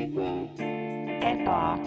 [0.00, 1.78] eba,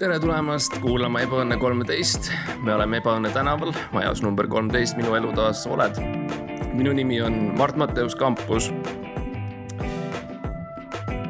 [0.00, 2.30] tere tulemast kuulama Ebaõnne kolmteist.
[2.64, 6.00] me oleme Ebaõnne tänaval, majas number kolmteist, minu elutoas oled.
[6.72, 8.72] minu nimi on Mart Matteus Kampus.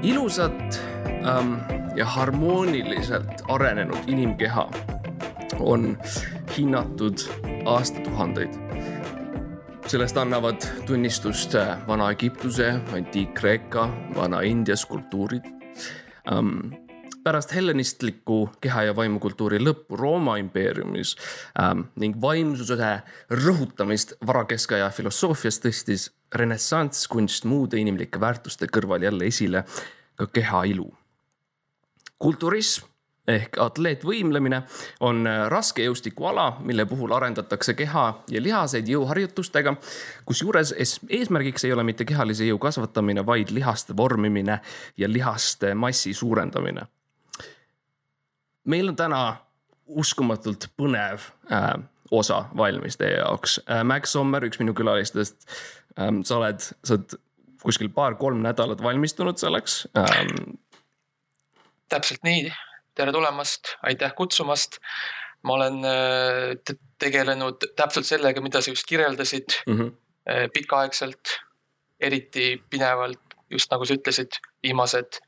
[0.02, 0.80] ilusat
[1.26, 1.56] ähm,
[1.96, 4.68] ja harmooniliselt arenenud inimkeha
[5.60, 5.96] on
[6.56, 7.26] hinnatud
[7.66, 8.63] aastatuhandeid
[9.94, 13.84] sellest annavad tunnistust äh, Vana-Egiptuse, Antiik-Kreeka,
[14.16, 15.44] Vana-India skulptuurid
[16.32, 16.72] um,
[17.22, 21.12] pärast hellenistliku keha ja vaimukultuuri lõppu Rooma impeeriumis
[21.62, 22.88] ähm, ning vaimsuse
[23.44, 29.62] rõhutamist varakeskaja filosoofias tõstis renessansskunst muude inimlike väärtuste kõrval jälle esile
[30.18, 30.90] ka keha ilu.
[32.18, 32.90] kulturism
[33.28, 34.62] ehk atleetvõimlemine
[35.00, 39.76] on äh, raskejõustikuala, mille puhul arendatakse keha ja lihaseid jõuharjutustega.
[40.24, 40.74] kusjuures
[41.08, 44.60] eesmärgiks ei ole mitte kehalise jõu kasvatamine, vaid lihaste vormimine
[44.96, 46.86] ja lihaste massi suurendamine
[48.64, 49.20] meil on täna
[49.86, 51.74] uskumatult põnev äh,
[52.10, 53.84] osa valmis teie jaoks äh,.
[53.84, 55.48] Max Sommer, üks minu külalistest
[56.00, 56.22] ähm,.
[56.24, 57.16] sa oled, sa oled
[57.64, 60.56] kuskil paar-kolm nädalat valmistunud selleks ähm..
[61.92, 62.48] täpselt nii,
[62.94, 64.78] tere tulemast, aitäh kutsumast.
[65.44, 70.48] ma olen äh, te tegelenud täpselt sellega, mida sa just kirjeldasid mm -hmm.
[70.54, 71.34] pikaaegselt,
[72.00, 73.20] eriti pinevalt,
[73.50, 75.20] just nagu sa ütlesid, viimased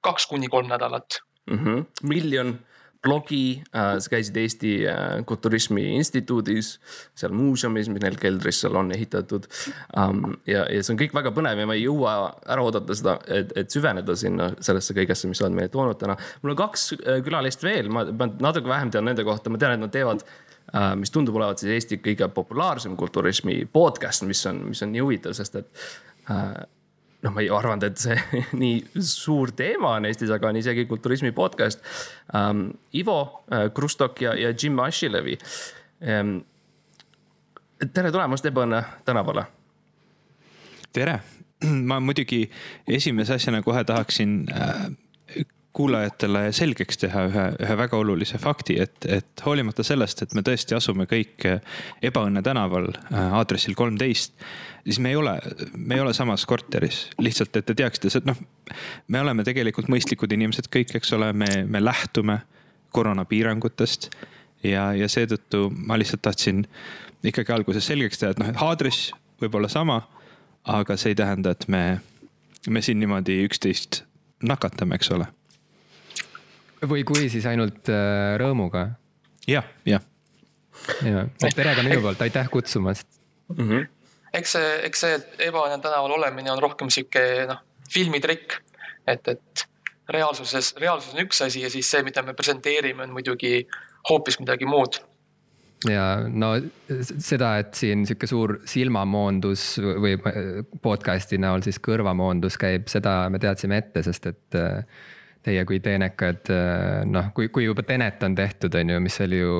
[0.00, 1.58] kaks kuni kolm nädalat mm.
[1.58, 1.86] -hmm.
[2.02, 2.58] miljon
[3.02, 6.74] blogi äh,, sa käisid Eesti äh, Kulturismi Instituudis,
[7.16, 9.48] seal muuseumis, mis neil keldris seal on ehitatud
[9.96, 10.36] um,.
[10.46, 13.54] ja, ja see on kõik väga põnev ja ma ei jõua ära oodata seda, et,
[13.56, 16.18] et süveneda sinna sellesse kõigesse, mis sa oled meile toonud täna.
[16.42, 19.78] mul on kaks äh, külalist veel, ma, ma natuke vähem tean nende kohta, ma tean,
[19.78, 24.66] et nad teevad uh,, mis tundub olevat siis Eesti kõige populaarsem kulturismi podcast, mis on,
[24.74, 25.88] mis on nii huvitav, sest et
[26.28, 26.60] uh,
[27.22, 28.16] noh, ma ei arvanud, et see
[28.62, 31.82] nii suur teema on Eestis, aga on isegi kulturismi podcast
[32.34, 32.68] um,.
[32.96, 36.38] Ivo uh, Krustok ja, ja Jim Ashilevi um,.
[37.80, 39.44] tere tulemast Ebaõnne tänavale.
[40.92, 41.20] tere,
[41.90, 42.44] ma muidugi
[42.88, 44.90] esimese asjana kohe tahaksin äh,
[45.72, 50.74] kuulajatele selgeks teha ühe, ühe väga olulise fakti, et, et hoolimata sellest, et me tõesti
[50.76, 51.46] asume kõik
[52.02, 54.34] Ebaõnne tänaval äh, aadressil kolmteist,
[54.84, 55.36] siis me ei ole,
[55.76, 58.42] me ei ole samas korteris, lihtsalt, et te teaksite, et noh,
[59.08, 62.40] me oleme tegelikult mõistlikud inimesed kõik, eks ole, me, me lähtume
[62.94, 64.10] koroonapiirangutest.
[64.66, 66.66] Ja, ja seetõttu ma lihtsalt tahtsin
[67.24, 70.02] ikkagi alguses selgeks teha, et noh, et aadress võib olla sama,
[70.68, 71.84] aga see ei tähenda, et me,
[72.68, 74.02] me siin niimoodi üksteist
[74.44, 75.30] nakatame, eks ole
[76.88, 78.86] või kui, siis ainult äh, rõõmuga.
[79.48, 80.04] jah, jah.
[81.04, 83.06] ja, tere ka minu poolt, aitäh kutsumast
[83.56, 83.68] mm.
[83.68, 83.88] -hmm.
[84.32, 85.18] eks see, eks see
[85.50, 88.60] ebaõnne tänaval olemine on rohkem sihuke noh, filmitrikk,
[89.06, 89.66] et, et
[90.08, 93.66] reaalsuses, reaalsus on üks asi ja siis see, mida me presenteerime, on muidugi
[94.08, 95.02] hoopis midagi muud
[95.88, 96.54] ja no
[96.92, 100.16] seda, et siin sihuke suur silmamoondus või
[100.82, 104.84] podcast'i näol siis kõrvamoondus käib, seda me teadsime ette, sest et äh,
[105.44, 106.50] teie kui teenekad,
[107.08, 109.54] noh, kui, kui juba Tenet on tehtud, on ju, mis oli ju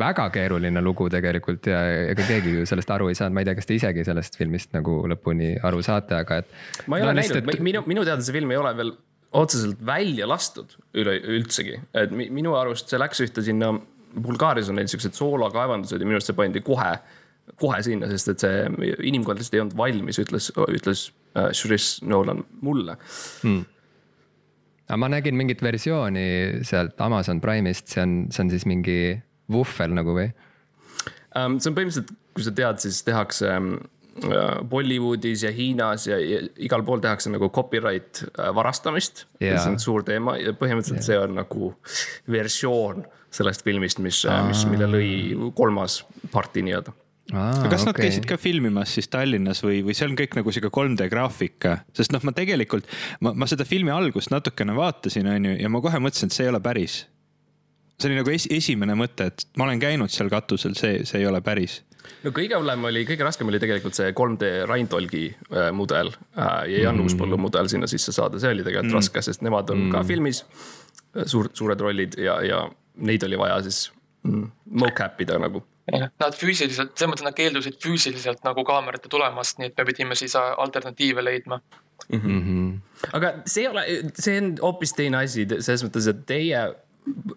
[0.00, 1.80] väga keeruline lugu tegelikult ja
[2.10, 4.72] ega keegi ju sellest aru ei saanud, ma ei tea, kas te isegi sellest filmist
[4.74, 6.54] nagu lõpuni aru saate, aga et.
[6.90, 8.94] ma ei no, ole näinud et..., minu, minu teada see film ei ole veel
[9.34, 13.74] otseselt välja lastud üle, üldsegi, et minu arust see läks ühte sinna.
[14.14, 16.92] Bulgaarias on neil siuksed soolakaevandused ja minu arust see pandi kohe,
[17.58, 22.44] kohe sinna, sest et see inimkond lihtsalt ei olnud valmis, ütles, ütles uh, Chris Nolan
[22.62, 22.94] mulle
[23.42, 23.73] hmm
[24.88, 26.26] aga ma nägin mingit versiooni
[26.66, 28.98] sealt Amazon Prime'ist, see on, see on siis mingi
[29.52, 30.28] vuhvel nagu või
[31.38, 31.58] um,?
[31.58, 33.74] see on põhimõtteliselt, kui sa tead, siis tehakse um,
[34.70, 39.58] Bollywoodis ja Hiinas ja, ja igal pool tehakse nagu copyright äh, varastamist yeah..
[39.58, 41.08] see on suur teema ja põhimõtteliselt yeah.
[41.08, 41.72] see on nagu
[42.30, 45.08] versioon sellest filmist, mis, mis, mille lõi
[45.58, 46.94] kolmas parti nii-öelda
[47.32, 47.88] Aa, kas okay.
[47.88, 51.78] nad käisid ka filmimas siis Tallinnas või, või see on kõik nagu sihuke 3D graafika,
[51.96, 52.90] sest noh, ma tegelikult,
[53.24, 56.44] ma, ma seda filmi algust natukene vaatasin, on ju, ja ma kohe mõtlesin, et see
[56.44, 56.98] ei ole päris.
[57.96, 61.26] see oli nagu es, esimene mõte, et ma olen käinud seal katusel, see, see ei
[61.30, 61.80] ole päris.
[62.26, 66.86] no kõige hullem oli, kõige raskem oli tegelikult see 3D Raintolgi äh, mudel äh, ja
[66.90, 67.08] Jan mm.
[67.08, 69.00] Uuspõllu mudel sinna sisse saada, see oli tegelikult mm.
[69.00, 69.96] raske, sest nemad on mm.
[69.96, 72.66] ka filmis äh, suur, suured rollid ja, ja
[73.00, 73.86] neid oli vaja siis
[74.28, 79.68] mm, mocap ida nagu Nad füüsiliselt, selles mõttes nad keeldusid füüsiliselt nagu kaamerate tulemast, nii
[79.68, 81.60] et me pidime siis äh, alternatiive leidma
[82.08, 82.20] mm.
[82.20, 82.70] -hmm.
[83.12, 83.84] aga see ei ole,
[84.14, 86.64] see on hoopis teine asi, selles mõttes, et teie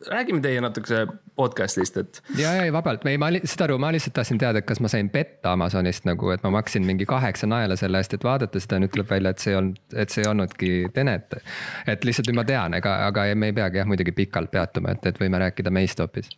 [0.07, 2.21] räägime teie natukese podcast'ist, et.
[2.37, 5.09] ja, ja vabalt, ei, ma saad aru, ma lihtsalt tahtsin teada, et kas ma sain
[5.11, 8.93] petta Amazonist nagu, et ma maksin mingi kaheksa naela selle eest, et vaadata seda, nüüd
[8.95, 11.39] tuleb välja, et see ei olnud, et see ei olnudki Tenet.
[11.87, 15.11] et lihtsalt nüüd ma tean, ega, aga me ei peagi jah muidugi pikalt peatuma, et,
[15.11, 16.31] et võime rääkida meist hoopis.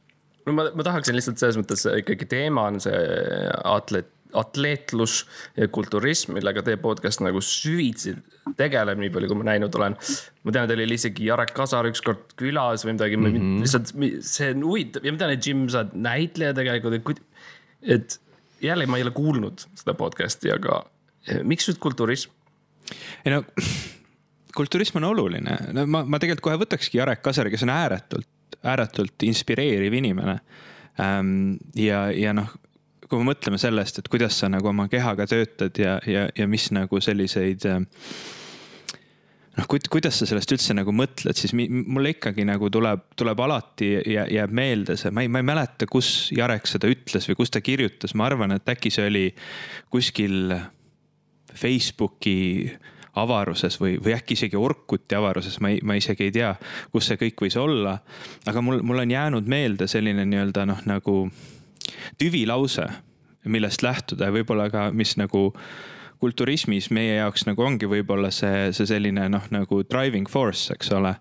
[0.47, 3.03] No ma, ma tahaksin lihtsalt selles mõttes ikkagi teema on see
[3.63, 5.23] atlet atleetlus
[5.57, 8.13] ja kulturism, millega teie podcast nagu süvitsi
[8.59, 9.95] tegeleb, nii palju kui ma näinud olen.
[10.45, 13.59] ma tean, teil oli isegi Jarek Kasar ükskord külas või midagi mm, -hmm.
[13.63, 13.93] lihtsalt
[14.25, 17.21] see on huvitav ja ma tean, et Jim, sa oled näitleja tegelikult, et,
[17.97, 18.19] et
[18.61, 20.83] jälle ma ei ole kuulnud seda podcast'i, aga
[21.27, 22.31] eh, miks just kulturism?
[23.25, 23.43] ei no
[24.55, 28.29] kulturism on oluline, no ma, ma tegelikult kohe võtakski Jarek Kasari, kes on ääretult,
[28.63, 30.39] ääretult inspireeriv inimene.
[30.99, 32.55] Ehm, ja, ja noh
[33.09, 36.67] kui me mõtleme sellest, et kuidas sa nagu oma kehaga töötad ja, ja, ja mis
[36.75, 37.79] nagu selliseid äh,
[39.59, 44.25] noh, kuidas sa sellest üldse nagu mõtled, siis mulle ikkagi nagu tuleb, tuleb alati ja
[44.29, 47.63] jääb meelde see, ma ei, ma ei mäleta, kus Jarek seda ütles või kus ta
[47.65, 49.25] kirjutas, ma arvan, et äkki see oli
[49.91, 50.53] kuskil
[51.59, 52.37] Facebooki
[53.15, 56.53] avaruses või, või äkki isegi Orkuti avaruses, ma ei, ma isegi ei tea,
[56.93, 57.97] kus see kõik võis olla.
[58.45, 61.15] aga mul, mul on jäänud meelde selline nii-öelda noh, nagu
[62.21, 62.87] tüvilause,
[63.49, 65.49] millest lähtuda ja võib-olla ka, mis nagu
[66.19, 71.15] kulturismis meie jaoks nagu ongi võib-olla see, see selline noh, nagu driving force, eks ole.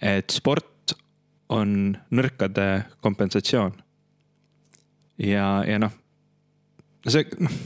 [0.00, 0.94] et sport
[1.48, 3.74] on nõrkade kompensatsioon.
[5.18, 5.92] ja, ja noh,
[7.08, 7.58] see, noh,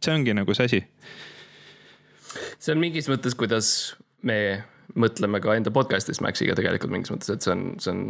[0.00, 0.82] see ongi nagu see asi.
[2.64, 3.68] See on mingis mõttes, kuidas
[4.24, 4.38] me
[5.00, 8.04] mõtleme ka enda podcast'is Maxiga tegelikult mingis mõttes, et see on, see on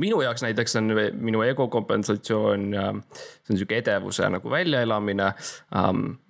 [0.00, 0.90] minu jaoks näiteks on
[1.22, 5.30] minu ego kompensatsioon, see on sihuke edevuse nagu väljaelamine.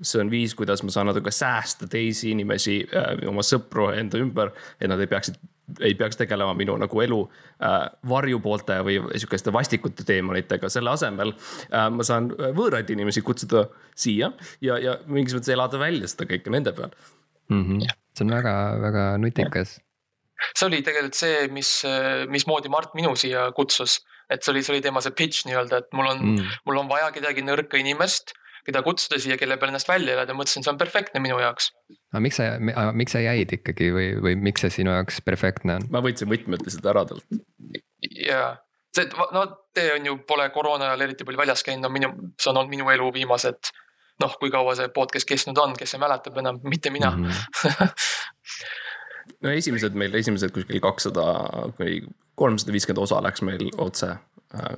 [0.02, 4.52] see on viis, kuidas ma saan natuke säästa teisi inimesi, äh, oma sõpru enda ümber,
[4.80, 5.40] et nad ei peaksid
[5.80, 11.88] ei peaks tegelema minu nagu elu äh, varjupoolte või sihukeste vastikute teemonitega, selle asemel äh,
[11.90, 13.64] ma saan võõraid inimesi kutsuda
[13.96, 14.28] siia
[14.60, 16.92] ja, ja mingis mõttes elada välja seda kõike nende peal
[17.50, 17.64] mm.
[17.64, 17.96] -hmm.
[18.14, 19.78] see on väga-väga nutikas
[20.52, 21.70] see oli tegelikult see, mis,
[22.32, 24.00] mismoodi Mart minu siia kutsus.
[24.32, 26.88] et see oli, see oli tema see pitch nii-öelda, et mul on mm., mul on
[26.88, 28.32] vaja kedagi nõrka inimest,
[28.64, 31.68] keda kutsuda siia, kelle peal ennast välja elada, mõtlesin, see on perfektne minu jaoks.
[32.12, 32.54] aga miks sa,
[32.96, 35.88] miks sa jäid ikkagi või, või miks see sinu jaoks perfektne on?
[35.92, 37.26] ma võtsin võtmed lihtsalt ära talt.
[38.24, 38.48] jaa,
[38.96, 39.44] see, no
[39.76, 42.72] te on ju, pole koroona ajal eriti palju väljas käinud, no minu, see on olnud
[42.72, 43.74] minu elu viimased
[44.22, 47.24] noh, kui kaua see podcast kestnud on, kes see mäletab enam, mitte mina mm.
[47.24, 47.88] -hmm.
[49.42, 51.26] no esimesed meil, esimesed kuskil kakssada
[51.78, 52.00] kuni
[52.38, 54.76] kolmsada viiskümmend osa läks meil otse äh,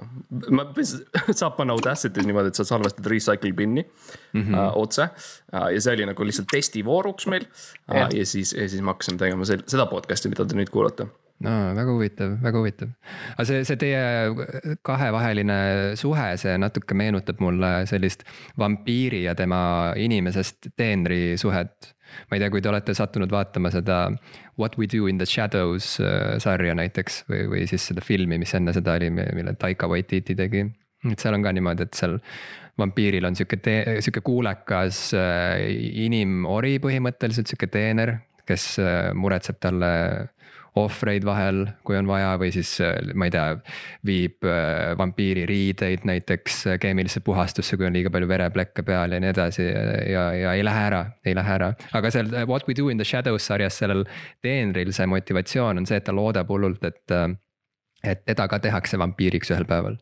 [0.51, 0.67] ma,
[1.41, 4.57] saab panna Audacity's niimoodi, et sa salvestad recycle bin'i mm -hmm.
[4.57, 5.69] uh, otse uh,.
[5.75, 8.09] ja see oli nagu lihtsalt testivooruks meil uh,.
[8.19, 11.09] ja siis, ja siis me hakkasime tegema seda podcast'i, mida te nüüd kuulate
[11.45, 12.93] no väga huvitav, väga huvitav.
[13.35, 15.59] aga see, see teie kahevaheline
[16.01, 18.25] suhe, see natuke meenutab mulle sellist
[18.59, 19.61] vampiiri ja tema
[20.01, 21.93] inimesest teenri suhet
[22.31, 24.01] ma ei tea, kui te olete sattunud vaatama seda
[24.57, 28.55] What we do in the shadows äh, sarja näiteks või, või siis seda filmi, mis
[28.57, 30.65] enne seda oli, mille Taika Waititi tegi.
[31.11, 32.17] et seal on ka niimoodi, et seal
[32.81, 33.59] vampiiril on sihuke,
[34.05, 35.61] sihuke kuulekas äh,
[36.07, 38.17] inimori põhimõtteliselt, sihuke teener,
[38.49, 39.93] kes äh, muretseb talle
[40.77, 42.71] ohvreid vahel, kui on vaja, või siis
[43.17, 43.45] ma ei tea,
[44.07, 49.21] viib äh, vampiiri riideid näiteks äh, keemilisse puhastusse, kui on liiga palju vereplekke peal ja
[49.23, 51.73] nii edasi ja, ja ei lähe ära, ei lähe ära.
[51.97, 54.05] aga seal äh, What we do in the shadows sarjas sellel
[54.45, 57.17] teenril see motivatsioon on see, et ta loodab hullult, et,
[58.05, 59.97] et teda ka tehakse vampiiriks ühel päeval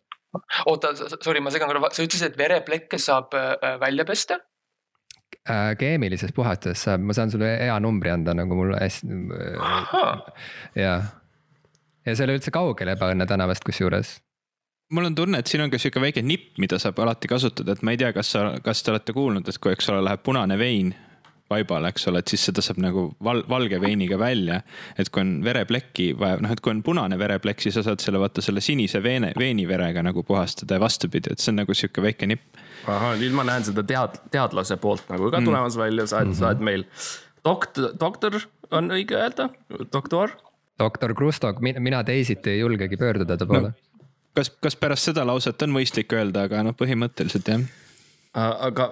[0.66, 0.90] oota,
[1.22, 3.34] sorry, ma segan korra, sa ütlesid, et vereplekke saab
[3.80, 4.40] välja pesta?
[5.50, 9.20] Äh, keemilises puhastuses saab, ma saan sulle hea numbri anda nagu mul hästi.
[10.84, 11.08] jah,
[12.04, 14.18] ja see ei ole üldse kaugel Ebaõnne tänavast kusjuures
[14.94, 17.82] mul on tunne, et siin on ka sihuke väike nipp, mida saab alati kasutada, et
[17.82, 20.58] ma ei tea, kas sa, kas te olete kuulnud, et kui, eks ole, läheb punane
[20.60, 20.92] vein
[21.50, 24.60] vaibale, eks ole, et siis seda saab nagu val, valge veiniga välja.
[24.98, 28.20] et kui on vereplekki vaja, noh, et kui on punane vereplekk, siis sa saad selle
[28.22, 32.28] vaata selle sinise veene, veeniverega nagu puhastada ja vastupidi, et see on nagu sihuke väike
[32.30, 35.50] nipp ahah, nüüd ma näen seda tead-, teadlase poolt nagu ka mm.
[35.50, 36.38] tulemas välja, sa oled mm, -hmm.
[36.40, 36.84] sa oled meil
[37.44, 39.48] doktor, doktor on õige öelda,
[39.92, 40.36] doktor?
[40.78, 43.72] doktor Krustok, mina teisiti ei julgegi pöörduda ta poole no,.
[44.34, 47.64] kas, kas pärast seda lauset on mõistlik öelda, aga noh, põhimõtteliselt jah
[48.34, 48.88] aga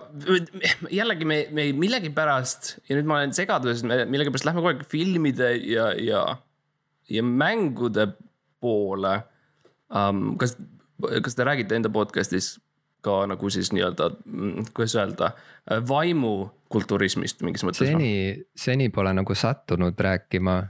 [0.90, 5.54] jällegi me, me millegipärast ja nüüd ma olen segaduses, me millegipärast lähme kogu aeg filmide
[5.66, 6.22] ja, ja,
[7.10, 8.12] ja mängude
[8.62, 9.16] poole
[9.90, 10.36] um,.
[10.38, 10.54] kas,
[11.26, 12.54] kas te räägite enda podcast'is
[13.02, 15.32] ka nagu siis nii-öelda, mm, kuidas öelda,
[15.88, 17.90] vaimukulturismist mingis mõttes?
[17.90, 20.60] seni, seni pole nagu sattunud rääkima.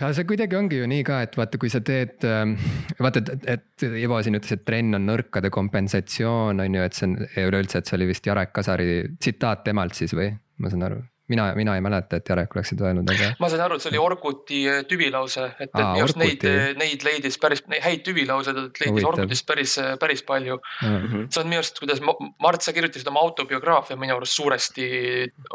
[0.00, 2.56] Ja see kuidagi ongi ju nii ka, et vaata, kui sa teed, ähm,
[3.00, 7.10] vaata, et, et Ivo siin ütles, et trenn on nõrkade kompensatsioon, on ju, et see
[7.10, 11.04] on üleüldse, et see oli vist Jarek Kasari tsitaat temalt siis või, ma saan aru
[11.28, 13.32] mina, mina ei mäleta, et Jarek oleks seda öelnud, aga.
[13.40, 16.68] ma sain aru, et see oli Orkuti äh, tüvilause, et, et minu arust neid, äh,
[16.78, 19.10] neid leidis päris, häid tüvilauseid leidis Huvitav.
[19.12, 20.86] Orkutist päris, äh, päris palju mm.
[20.86, 21.26] -hmm.
[21.30, 24.86] see on minu arust, kuidas Mart, sa kirjutasid oma autobiograafia minu arust suuresti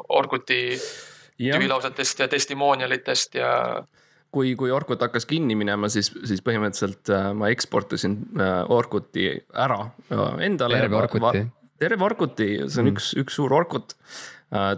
[0.09, 0.61] Orkuti
[1.41, 3.51] tüvilausetest ja testimonialitest ja
[4.31, 9.81] kui, kui Orkut hakkas kinni minema, siis, siis põhimõtteliselt äh, ma eksportisin äh, Orkuti ära
[9.85, 10.79] äh, endale.
[10.83, 11.45] terve Orkuti.
[11.79, 12.93] terve Orkuti, see on mm.
[12.95, 13.97] üks, üks suur Orkut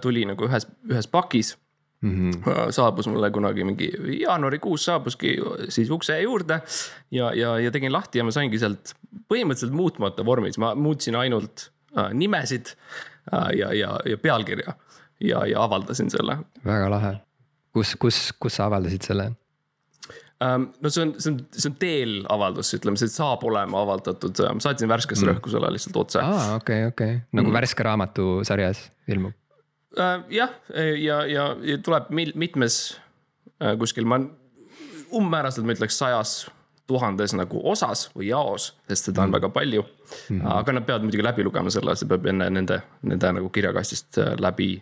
[0.02, 1.56] tuli nagu ühes, ühes pakis
[2.04, 2.32] mm.
[2.32, 2.72] -hmm.
[2.72, 3.92] saabus mulle kunagi mingi
[4.22, 5.38] jaanuarikuus saabuski
[5.70, 6.62] siis ukse juurde
[7.12, 8.94] ja, ja, ja tegin lahti ja ma saingi sealt
[9.34, 12.76] põhimõtteliselt muutmata vormis, ma muutsin ainult äh, nimesid
[13.34, 14.74] äh, ja, ja, ja pealkirja
[15.20, 16.38] ja, ja avaldasin selle.
[16.66, 17.16] väga lahe,
[17.74, 19.32] kus, kus, kus sa avaldasid selle?
[20.42, 24.40] Ähm, no see on, see on, see on teel avaldus, ütleme, see saab olema avaldatud,
[24.42, 25.30] ma ähm, saatsin värskesse mm.
[25.32, 26.24] rõhkusele lihtsalt otse.
[26.24, 27.58] aa, okei okay,, okei okay., nagu mm.
[27.60, 29.36] värske raamatu sarjas ilmub
[30.00, 30.26] äh,.
[30.34, 30.58] jah,
[31.00, 32.80] ja, ja, ja tuleb mitmes
[33.62, 34.20] äh, kuskil, ma
[35.14, 36.36] umbmääraselt ma ütleks sajas
[36.90, 39.38] tuhandes nagu osas või jaos, sest seda on mm.
[39.38, 40.40] väga palju mm.
[40.40, 40.48] -hmm.
[40.58, 44.34] aga nad peavad muidugi läbi lugema selle, see peab enne nende, nende nagu kirjakastist äh,
[44.40, 44.76] läbi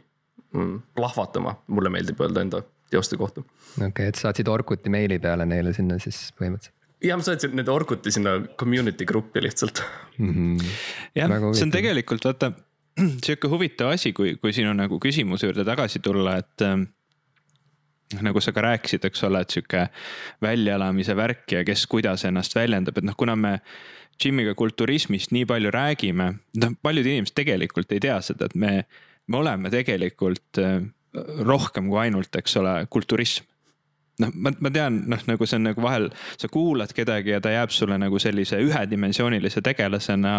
[0.54, 3.42] mm, plahvatama, mulle meeldib öelda enda teoste kohta.
[3.42, 6.78] okei okay,, et saatsid Orkuti meili peale neile sinna siis põhimõtteliselt?
[7.02, 9.84] jah, ma saatsin nende Orkuti sinna community gruppi lihtsalt
[10.18, 10.34] mm.
[10.34, 10.76] -hmm.
[11.16, 12.52] jah, see on tegelikult vaata
[13.26, 16.82] sihuke huvitav asi, kui, kui sinu nagu küsimuse juurde tagasi tulla, et äh,
[18.20, 19.88] nagu sa ka rääkisid, eks ole, et sihuke
[20.44, 23.60] väljaelamise värk ja kes kuidas ennast väljendab, et noh, kuna me
[24.22, 26.28] Jimiga kulturismist nii palju räägime,
[26.62, 28.74] noh, paljud inimesed tegelikult ei tea seda, et me,
[29.32, 30.84] me oleme tegelikult äh,
[31.48, 33.48] rohkem kui ainult, eks ole, kulturism
[34.22, 36.08] noh, ma, ma tean, noh, nagu see on nagu vahel,
[36.40, 40.34] sa kuulad kedagi ja ta jääb sulle nagu sellise ühedimensioonilise tegelasena,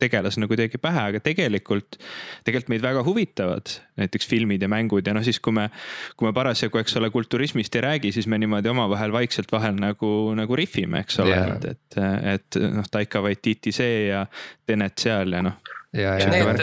[0.00, 1.98] tegelasena kuidagi pähe, aga tegelikult.
[2.46, 5.68] tegelikult meid väga huvitavad näiteks filmid ja mängud ja noh, siis kui me,
[6.16, 10.12] kui me parasjagu, eks ole, kulturismist ei räägi, siis me niimoodi omavahel vaikselt vahel nagu,
[10.38, 12.00] nagu rihvime, eks ole yeah., et, et,
[12.36, 14.26] et noh, Taika Waititi see ja
[14.66, 16.62] Tenet seal ja noh ja, ja need,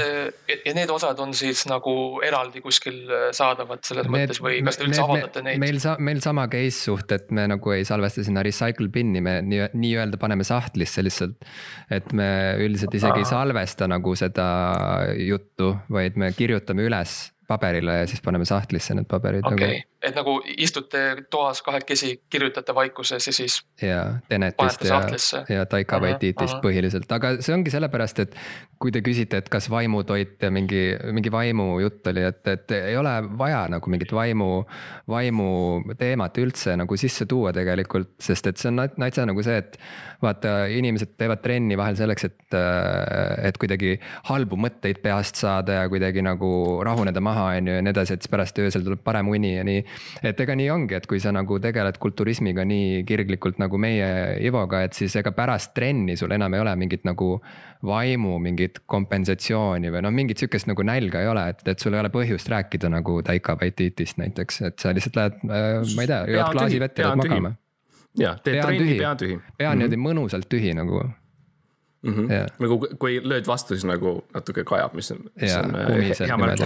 [0.65, 1.93] ja need osad on siis nagu
[2.25, 5.61] eraldi kuskil äh, saadavad selles need, mõttes või kas te üldse avaldate neid?
[5.61, 9.39] meil sa-, meil sama case suht, et me nagu ei salvesta sinna recycle bin'i, me
[9.45, 11.49] nii, nii-öelda paneme sahtlisse lihtsalt.
[11.93, 12.29] et me
[12.65, 13.25] üldiselt isegi Aa.
[13.25, 14.47] ei salvesta nagu seda
[15.17, 17.19] juttu, vaid me kirjutame üles
[17.49, 19.57] paberile ja siis paneme sahtlisse need paberid okay.
[19.57, 21.01] nagu et nagu istute
[21.31, 23.59] toas kahekesi, kirjutate vaikuses ja siis.
[23.81, 25.01] ja Tenetist ja,
[25.49, 28.37] ja Taika Waititist põhiliselt, aga see ongi sellepärast, et
[28.79, 33.11] kui te küsite, et kas vaimutoit ja mingi, mingi vaimujutt oli, et, et ei ole
[33.39, 34.49] vaja nagu mingit vaimu,
[35.11, 35.49] vaimu
[35.99, 39.75] teemat üldse nagu sisse tuua tegelikult, sest et see on natsa nagu see, et
[40.23, 42.57] vaata, inimesed teevad trenni vahel selleks, et,
[43.49, 43.97] et kuidagi
[44.31, 48.23] halbu mõtteid peast saada ja kuidagi nagu rahuneda maha, on ju, ja nii edasi, et
[48.23, 49.83] siis pärast öösel tuleb parem uni ja nii
[50.23, 54.09] et ega nii ongi, et kui sa nagu tegeled kulturismiga nii kirglikult nagu meie
[54.45, 57.37] Ivoga, et siis ega pärast trenni sul enam ei ole mingit nagu
[57.85, 62.01] vaimu mingit kompensatsiooni või noh, mingit sihukest nagu nälga ei ole, et, et sul ei
[62.03, 66.19] ole põhjust rääkida nagu Taika Waititist näiteks, et sa lihtsalt lähed äh,, ma ei tea,
[66.35, 67.55] jood klaasi vett ja lähed magama.
[68.19, 69.39] ja, teed trenni, pea on tühi.
[69.57, 70.19] pea on niimoodi mm -hmm.
[70.19, 71.03] mõnusalt tühi nagu
[72.01, 72.45] Mm -hmm.
[72.59, 76.37] Nagu kui lööd vastu, siis nagu natuke kajab, mis on, mis yeah, on äh, hea
[76.37, 76.59] märk.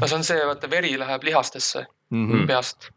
[0.00, 2.46] no see on see, vaata veri läheb lihastesse mm -hmm.
[2.46, 2.90] peast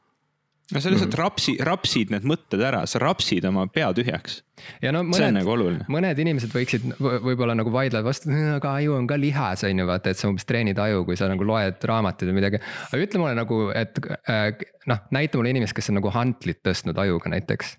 [0.74, 1.24] no sa lihtsalt mm -hmm.
[1.24, 4.42] rapsi, rapsid need mõtted ära, sa rapsid oma pea tühjaks.
[4.82, 5.56] ja no mõned, nagu
[5.90, 10.10] mõned inimesed võiksid võib-olla nagu vaidlevad vastu, aga aju on ka lihas, on ju, vaata,
[10.10, 12.62] et sa umbes treenid aju, kui sa nagu loed raamatuid või midagi.
[12.92, 14.52] aga ütle mulle nagu, et äh,
[14.86, 17.78] noh, näita mulle inimest, kes on nagu hantlit tõstnud ajuga näiteks.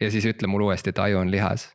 [0.00, 1.72] ja siis ütle mulle uuesti, et aju on lihas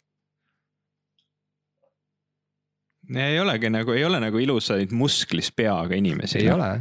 [3.15, 6.41] ei olegi nagu, ei ole nagu ilusaid musklis peaga inimesi.
[6.43, 6.71] ei ole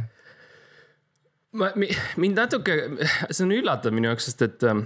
[1.57, 1.71] ma,
[2.17, 2.77] mind natuke,
[3.31, 4.85] see on üllatav minu jaoks, sest et ähm,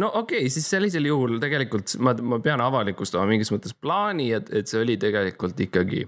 [0.00, 4.52] no okei okay,, siis sellisel juhul tegelikult ma, ma pean avalikustama mingis mõttes plaani, et,
[4.54, 6.06] et see oli tegelikult ikkagi.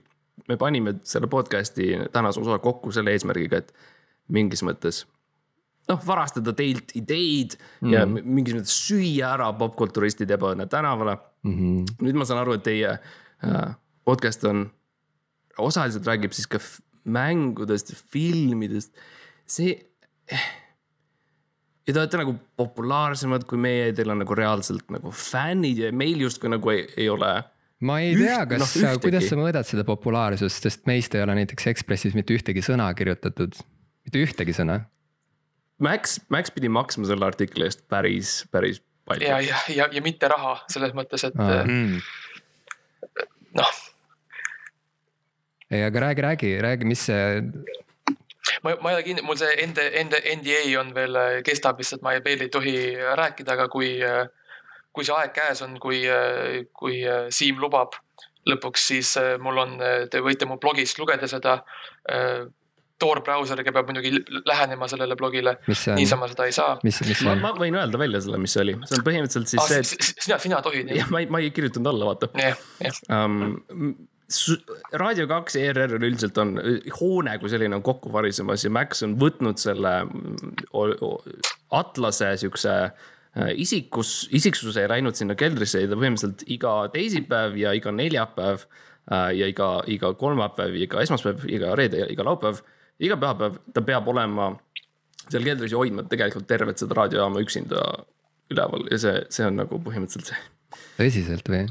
[0.48, 3.74] me panime selle podcast'i tänase osa kokku selle eesmärgiga, et
[4.32, 5.04] mingis mõttes
[5.90, 8.34] noh, varastada teilt ideid mm ja mhm.
[8.38, 11.54] mingis mõttes süüa ära popkulturistid ebaõnne tänavale mm.
[11.54, 11.94] -hmm.
[12.06, 13.74] nüüd ma saan aru, et teie äh,
[14.08, 14.66] podcast on,
[15.58, 16.60] osaliselt räägib siis ka
[17.04, 18.94] mängudest ja filmidest
[19.46, 19.74] see.
[21.86, 26.22] ja te olete nagu populaarsemad kui meie, teil on nagu reaalselt nagu fännid ja meil
[26.22, 27.34] justkui nagu ei, ei ole
[27.82, 31.68] ma ei tea, kas no,, kuidas sa mõõdad seda populaarsust, sest meist ei ole näiteks
[31.72, 33.58] Ekspressis mitte ühtegi sõna kirjutatud,
[34.06, 34.84] mitte ühtegi sõna.
[35.82, 38.78] Max, Max pidi maksma selle artikli eest päris, päris
[39.08, 39.26] palju.
[39.26, 41.66] ja, ja, ja, ja mitte raha selles mõttes, et ah.
[43.58, 43.80] noh.
[45.72, 47.42] Ei, aga räägi, räägi, räägi, mis see.
[48.62, 52.14] ma, ma ei ole kindel, mul see enda, enda NDA on veel, kestab lihtsalt, ma
[52.24, 52.76] veel ei tohi
[53.18, 53.94] rääkida, aga kui,
[54.92, 56.02] kui see aeg käes on, kui,
[56.76, 57.02] kui
[57.34, 57.96] Siim lubab
[58.48, 59.78] lõpuks, siis mul on,
[60.10, 61.60] te võite mu blogist lugeda seda
[63.02, 65.56] Tor brauseriga peab muidugi lähenema sellele blogile,
[65.96, 66.76] niisama seda ei saa.
[67.26, 69.82] ma, ma võin öelda välja selle, mis see oli, see on põhimõtteliselt siis ah, see,
[69.82, 70.12] et.
[70.22, 70.92] sina, sina tohid.
[70.94, 72.30] jah, ma ei, ma ei kirjutanud alla, vaata.
[72.38, 73.00] jah, jah.
[73.10, 73.56] Um,
[75.00, 76.56] raadio kaks ERR üldiselt on,
[76.98, 79.94] hoone kui selline on kokku varisemas ja Max on võtnud selle
[81.72, 87.74] Atlase siukse äh, isikus, isiksuse ja läinud sinna keldrisse ja ta põhimõtteliselt iga teisipäev ja
[87.76, 92.62] iga neljapäev äh, ja iga, iga kolmapäev, iga esmaspäev, iga reede ja iga laupäev
[93.02, 94.50] iga pühapäev ta peab olema
[95.28, 97.86] seal keldris ja hoidma tegelikult tervet seda raadiojaama üksinda
[98.52, 100.44] üleval ja see, see on nagu põhimõtteliselt see.
[100.98, 101.64] tõsiselt või?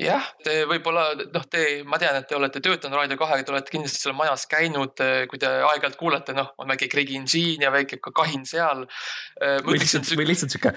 [0.00, 3.74] Jah, te võib-olla noh, te, ma tean, et te olete töötanud Raadio kahega, te olete
[3.74, 8.00] kindlasti seal majas käinud, kui te aeg-ajalt kuulete, noh, on väike Gregin siin ja väike
[8.00, 8.86] kahin seal.
[9.66, 10.74] või lihtsalt, või lihtsalt sihuke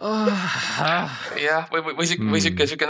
[0.00, 1.12] Ah.
[1.36, 2.86] jah, või, või, või sihuke, või sihuke, sihuke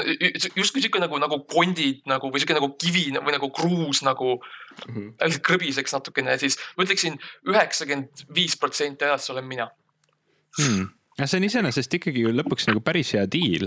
[0.54, 4.94] justkui sihuke nagu, nagu kondid nagu või sihuke nagu kivi või nagu kruus nagu mm
[4.94, 5.40] -hmm.
[5.42, 7.18] krõbiseks natukene, siis ma ütleksin
[7.50, 9.66] üheksakümmend viis protsenti ajast olen mina
[10.60, 10.86] hmm..
[11.18, 13.66] ja see on iseenesest ikkagi ju lõpuks nagu päris hea diil.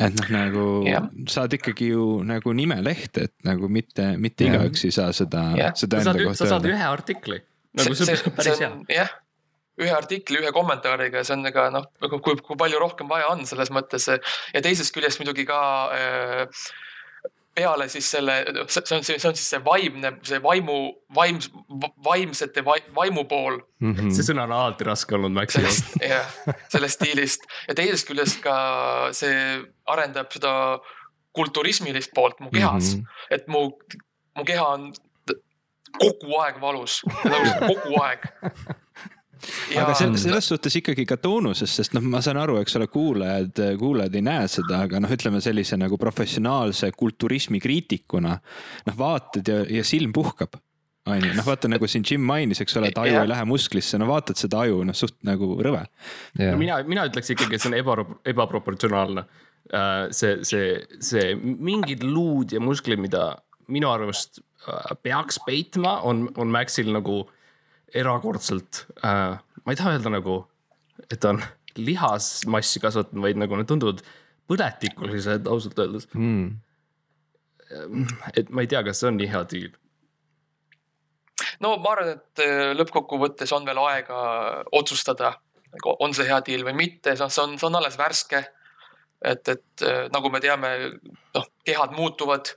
[0.00, 1.02] Et noh, nagu ja.
[1.30, 6.14] saad ikkagi ju nagu nimeleht, et nagu mitte, mitte igaüks ei saa seda, seda enda
[6.14, 6.38] kohta öelda.
[6.40, 7.40] sa saad ühe artikli.
[7.78, 8.70] nagu see, see, see on päris hea.
[8.96, 9.18] jah
[9.80, 13.72] ühe artikli, ühe kommentaariga, see on ega noh, kui, kui palju rohkem vaja on selles
[13.72, 14.08] mõttes.
[14.10, 15.60] ja teisest küljest muidugi ka
[15.96, 16.64] äh,
[17.60, 18.36] peale siis selle,
[18.68, 20.78] see on, see on siis see vaimne, see vaimu,
[21.16, 21.40] vaim,
[22.04, 23.92] vaimsete vaimu pool mm.
[23.92, 24.14] -hmm.
[24.16, 25.82] see sõna on alati raske olnud Maxi jaoks.
[26.14, 26.38] jah,
[26.72, 28.56] sellest stiilist ja teisest küljest ka
[29.16, 30.54] see arendab seda
[31.36, 33.36] kulturismilist poolt mu kehas mm, -hmm.
[33.36, 33.68] et mu,
[34.38, 34.90] mu keha on
[35.98, 37.00] kogu aeg valus,
[37.66, 38.26] kogu aeg.
[39.80, 43.62] Aga selles, selles suhtes ikkagi ka toonuses, sest noh, ma saan aru, eks ole, kuulajad,
[43.80, 48.34] kuulajad ei näe seda, aga noh, ütleme sellise nagu professionaalse kulturismi kriitikuna.
[48.88, 50.60] noh, vaatad ja, ja silm puhkab
[51.08, 53.22] on ju, noh vaata nagu siin Jim mainis, eks ole, et aju ja.
[53.24, 55.84] ei lähe musklisse, no vaatad seda aju, noh suht nagu rõve.
[56.38, 57.96] No, mina, mina ütleks ikkagi, et see on eba,
[58.28, 59.24] ebaproportsionaalne.
[59.70, 60.74] Äh, see, see,
[61.04, 63.32] see mingid luud ja musklid, mida
[63.70, 67.22] minu arust äh, peaks peitma, on, on Maxil nagu
[67.94, 70.42] erakordselt äh,, ma ei taha öelda nagu,
[71.10, 71.40] et on
[71.78, 74.02] lihasmassi kasvatanud, vaid nagu need tunduvad
[74.50, 76.48] põletikulised ausalt öeldes mm..
[78.36, 79.68] et ma ei tea, kas see on nii hea diil.
[81.64, 84.22] no ma arvan, et äh, lõppkokkuvõttes on veel aega
[84.80, 85.36] otsustada,
[85.98, 88.42] on see hea diil või mitte, see on, see on alles värske.
[89.22, 90.74] et, et äh, nagu me teame,
[91.36, 92.54] noh, kehad muutuvad,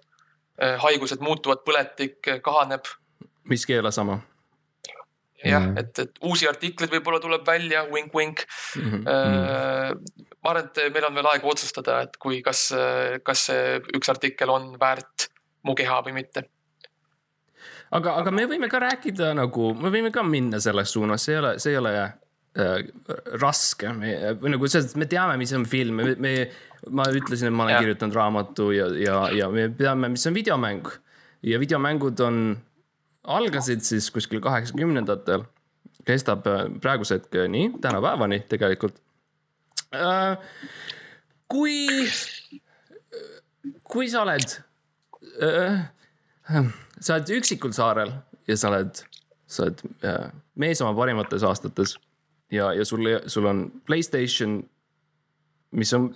[0.58, 2.89] äh, haigused muutuvad, põletik kahaneb.
[3.50, 4.22] mis keela sama
[5.43, 8.45] jah et, et uusi artikleid võib-olla tuleb välja, vink-vink
[8.79, 8.89] mm.
[8.89, 10.01] -hmm.
[10.43, 12.69] ma arvan, et meil on veel aega otsustada, et kui, kas,
[13.23, 15.29] kas see üks artikkel on väärt
[15.63, 16.45] mu keha või mitte.
[17.93, 21.41] aga, aga me võime ka rääkida nagu, me võime ka minna selles suunas, see ei
[21.41, 22.75] ole, see ei ole äh,
[23.41, 23.93] raske,
[24.41, 26.34] või nagu selles, me teame, mis on film, me, me,
[26.89, 27.82] ma ütlesin, et ma olen ja.
[27.86, 30.93] kirjutanud raamatu ja, ja, ja me teame, mis on videomäng
[31.43, 32.43] ja videomängud on
[33.24, 35.46] algasid siis kuskil kaheksakümnendatel,
[36.06, 39.00] kestab äh, praeguse hetkeni, tänapäevani tegelikult.
[39.96, 40.38] Äh,
[41.48, 41.88] kui,
[43.84, 44.58] kui sa oled,
[45.44, 45.86] äh,
[47.00, 48.12] sa oled üksikul saarel
[48.48, 49.04] ja sa oled,
[49.48, 49.86] sa oled
[50.60, 51.96] mees oma parimates aastates
[52.52, 54.60] ja, ja sul, sul on Playstation,
[55.72, 56.12] mis on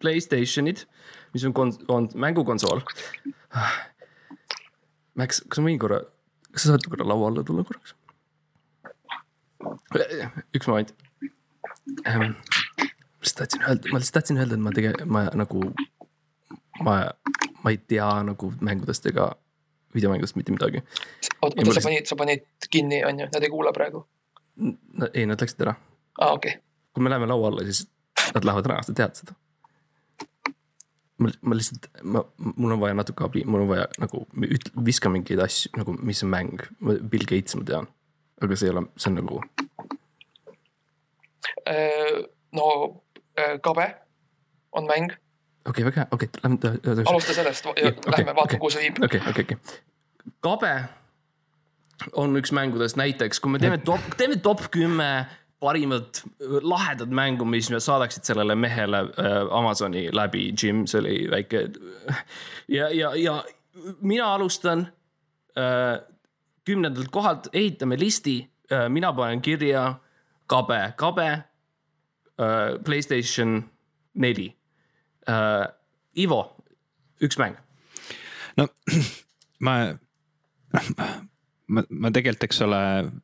[0.00, 0.86] Playstationid,
[1.34, 1.54] mis on
[1.88, 2.80] on mängukonsool.
[5.18, 6.00] Max, kas ma võin korra
[6.52, 7.94] kas sa saad korra laua alla tulla korraks?
[10.56, 10.94] üks moment
[12.06, 12.32] ähm,.
[12.32, 15.62] ma lihtsalt tahtsin öelda, ma lihtsalt tahtsin öelda, et ma tege-, ma nagu,
[16.86, 16.94] ma,
[17.62, 19.30] ma ei tea nagu mängudest ega
[19.94, 20.82] videomängudest mitte midagi.
[21.42, 24.06] oota, oota, sa panid, sa panid kinni, on ju, nad ei kuula praegu?
[25.12, 25.76] ei, nad läksid ära.
[26.20, 26.62] aa, okei okay..
[26.94, 27.84] kui me läheme laua alla, siis
[28.34, 29.36] nad lähevad ära, sa tead seda
[31.20, 32.22] ma, ma lihtsalt, ma,
[32.56, 36.22] mul on vaja natuke abi, mul on vaja nagu üt-, viska mingeid asju nagu, mis
[36.26, 37.90] on mäng, Bill Gates ma tean.
[38.40, 39.40] aga see ei ole, see on nagu.
[41.68, 42.22] Äh,
[42.56, 42.68] no
[43.36, 43.90] äh, Kabe
[44.72, 45.12] on mäng.
[45.68, 47.04] okei okay,, väga hea, okei okay,, lähme.
[47.06, 49.02] alusta sellest ja, lähme okay, vaatame okay,, kuhu see viib.
[49.04, 50.32] okei okay,, okei okay,, okei.
[50.40, 50.74] Kabe
[52.16, 55.10] on üks mängudest näiteks, kui me teeme top, teeme top kümme
[55.60, 56.22] parimad
[56.62, 61.68] lahedad mängu, mis saadaksid sellele mehele äh, Amazoni läbi, Jim, see oli väike.
[62.68, 63.44] ja, ja, ja
[64.00, 64.88] mina alustan
[65.58, 66.00] äh,
[66.64, 69.94] kümnendalt kohalt, ehitame listi äh,, mina panen kirja
[70.46, 73.70] kabe, kabe äh,, Playstation
[74.14, 74.56] neli
[75.28, 75.68] äh,.
[76.16, 76.56] Ivo,
[77.22, 77.54] üks mäng.
[78.56, 78.66] no
[79.64, 79.94] ma
[81.70, 82.80] ma, ma tegelikult, eks ole,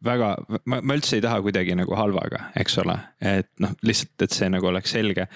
[0.07, 0.33] väga,
[0.71, 4.49] ma, ma üldse ei taha kuidagi nagu halvaga, eks ole, et noh, lihtsalt, et see
[4.53, 5.29] nagu oleks selge.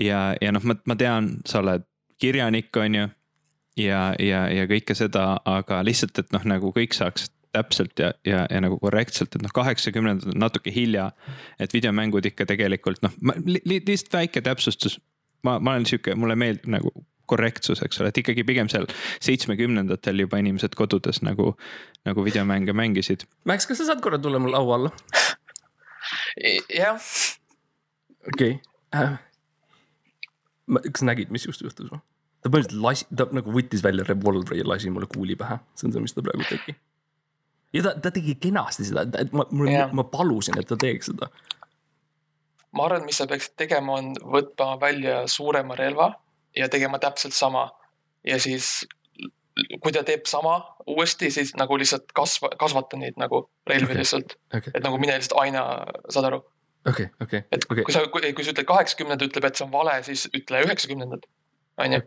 [0.00, 1.86] ja, ja noh, ma, ma tean, sa oled
[2.22, 3.06] kirjanik, on ju.
[3.84, 8.44] ja, ja, ja kõike seda, aga lihtsalt, et noh, nagu kõik saaks täpselt ja, ja,
[8.50, 11.10] ja nagu korrektselt, et noh, kaheksakümnendad on natuke hilja.
[11.58, 13.14] et videomängud ikka tegelikult noh
[13.46, 14.98] li,, lihtsalt väike täpsustus.
[15.46, 16.92] ma, ma olen sihuke, mulle meeldib nagu
[17.30, 18.86] korrektsus, eks ole, et ikkagi pigem seal
[19.24, 21.54] seitsmekümnendatel juba inimesed kodudes nagu,
[22.08, 23.26] nagu videomänge mängisid.
[23.48, 24.94] Max, kas sa saad korra tulla mul laua alla?
[26.74, 27.00] jah.
[28.34, 29.04] okei okay.
[29.04, 29.18] äh,.
[30.90, 32.02] kas sa nägid, mis just juhtus või?
[32.44, 35.94] ta põhimõtteliselt lasi, ta nagu võttis välja revolvri ja lasi mulle kuuli pähe, see on
[35.94, 36.76] see, mis ta praegu tegi.
[37.72, 41.30] ja ta, ta tegi kenasti seda, et ma, ma, ma palusin, et ta teeks seda.
[42.76, 46.12] ma arvan, mis sa peaksid tegema, on võtma välja suurema relva
[46.56, 47.70] ja tegema täpselt sama.
[48.24, 48.86] ja siis
[49.54, 50.56] kui ta teeb sama
[50.90, 54.00] uuesti, siis nagu lihtsalt kasva, kasvata neid nagu relvi okay.
[54.02, 54.72] lihtsalt okay..
[54.74, 55.64] et nagu mine lihtsalt aina,
[56.10, 56.42] saad aru?
[56.90, 57.86] okei okei et okay.
[57.86, 61.26] kui sa, kui, kui sa ütled kaheksakümnendad, ütleb, et see on vale, siis ütle üheksakümnendad,
[61.84, 62.02] on ju.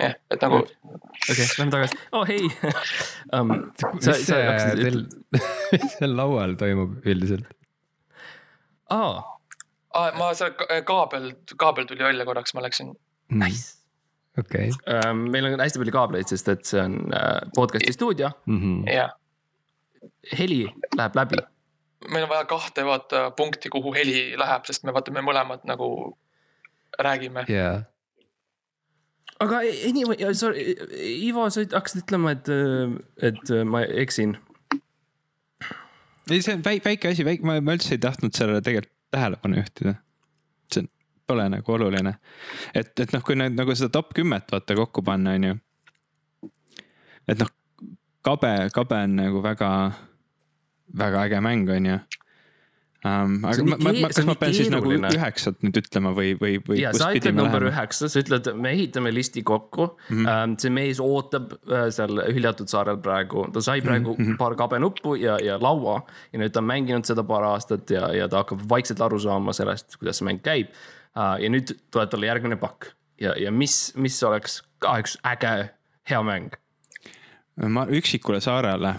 [0.00, 0.62] jah, et nagu.
[0.64, 2.48] okei okay,, lähme tagasi, oh hei
[3.36, 3.54] um,.
[3.92, 5.02] mis sa, sa teil
[5.98, 7.52] seal laual toimub üldiselt?
[8.88, 9.16] aa
[9.92, 10.12] ah,.
[10.16, 10.56] ma seal
[10.88, 12.96] kaabel, kaabel tuli välja korraks, ma läksin
[13.28, 13.74] Nice.
[14.38, 15.10] okei okay.
[15.10, 15.26] um,.
[15.30, 18.60] meil on hästi palju kaableid, sest et see on uh, podcast'i stuudio mm.
[18.60, 18.92] -hmm.
[18.92, 19.10] jah.
[20.38, 21.42] heli läheb läbi.
[22.10, 26.18] meil on vaja kahte vaata punkti, kuhu heli läheb, sest me vaata, me mõlemad nagu
[27.02, 27.82] räägime yeah..
[29.40, 30.76] aga anyway, sorry,
[31.28, 32.48] Ivo, sa hakkasid ütlema, et,
[33.22, 34.38] et ma eksin.
[36.30, 39.94] ei, see on väike asi, väike, ma, ma üldse ei tahtnud sellele tegelikult tähelepanu juhtida
[41.26, 42.14] pole nagu oluline.
[42.74, 45.56] et, et noh, kui nüüd nagu seda top kümmet vaata kokku panna, on ju.
[47.28, 47.50] et noh,
[48.26, 49.72] kabe, kabe on nagu väga,
[50.98, 51.98] väga äge mäng, on ju
[53.06, 53.36] um,.
[53.44, 56.78] aga ma, ma, ma, kas ma pean siis nagu üheksat nüüd ütlema või, või, või?
[56.80, 60.16] ja sa ütled number üheksa, sa ütled, me ehitame listi kokku mm.
[60.16, 60.32] -hmm.
[60.32, 64.40] Um, see mees ootab uh, seal hüljatud saarel praegu, ta sai praegu mm -hmm.
[64.40, 66.00] paar kabenuppu ja, ja laua.
[66.32, 69.52] ja nüüd ta on mänginud seda paar aastat ja, ja ta hakkab vaikselt aru saama
[69.56, 70.74] sellest, kuidas see mäng käib
[71.16, 75.52] ja nüüd tuleb talle järgmine pakk ja, ja mis, mis oleks ka üks äge,
[76.10, 76.56] hea mäng?
[77.56, 78.94] ma üksikule saarele,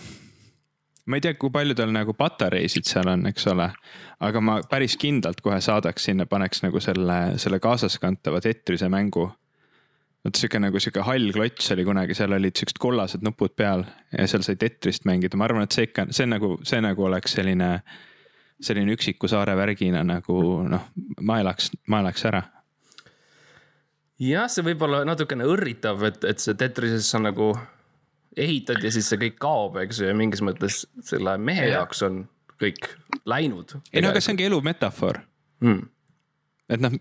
[1.06, 3.69] ma ei tea, kui palju tal nagu patareisid seal on, eks ole.
[4.19, 9.30] aga ma päris kindlalt kohe saadaks sinna, paneks nagu selle, selle kaasaskantava Tetrise mängu.
[10.25, 14.27] vot sihuke nagu sihuke hall klots oli kunagi, seal olid siuksed kollased nupud peal ja
[14.27, 17.71] seal sai Tetrist mängida, ma arvan, et see ikka, see nagu, see nagu oleks selline
[18.61, 20.87] selline üksiku saare värgina nagu noh,
[21.21, 22.43] ma elaks, ma elaks ära.
[24.23, 27.51] jah, see võib olla natukene õrritav, et, et see Tetrises sa nagu
[28.37, 31.79] ehitad ja siis see kõik kaob, eks ju, ja mingis mõttes selle mehe ja.
[31.79, 32.23] jaoks on
[32.61, 32.89] kõik
[33.29, 33.77] läinud.
[33.93, 35.21] ei no aga see ongi elu metafoor
[35.63, 35.83] hmm..
[36.73, 36.95] et noh,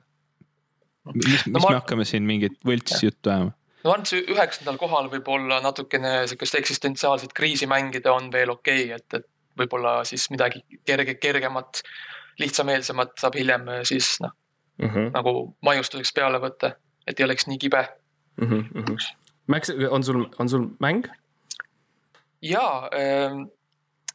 [1.13, 1.71] mis, mis no, ma...
[1.71, 3.55] me hakkame siin mingit võltsjuttu ajama
[3.87, 8.91] no et see üheksandal kohal võib olla natukene sihukest eksistentsiaalset kriisi mängida on veel okei
[8.91, 11.83] okay,, et, et võib-olla siis midagi kerge, kergemat,
[12.39, 14.35] lihtsameelsemat saab hiljem äh, siis noh
[14.79, 15.11] mm -hmm.
[15.13, 16.73] nagu maiustuseks peale võtta,
[17.07, 17.89] et ei oleks nii kibe
[18.37, 18.47] mm.
[18.47, 18.97] -hmm.
[19.47, 21.09] Max, on sul, on sul mäng?
[22.43, 23.47] ja äh,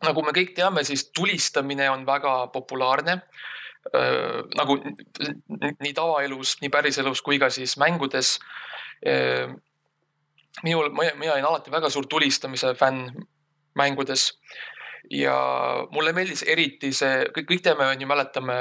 [0.04, 3.12] nagu me kõik teame, siis tulistamine on väga populaarne
[3.96, 4.42] äh,.
[4.58, 4.78] nagu
[5.82, 8.40] nii tavaelus, nii päriselus kui ka siis mängudes
[9.08, 9.56] äh,.
[10.64, 13.26] minul, mina olin alati väga suur tulistamise fänn
[13.76, 14.40] mängudes
[15.10, 15.36] ja
[15.92, 18.58] mulle meeldis eriti see, kõik, teame, on ju, mäletame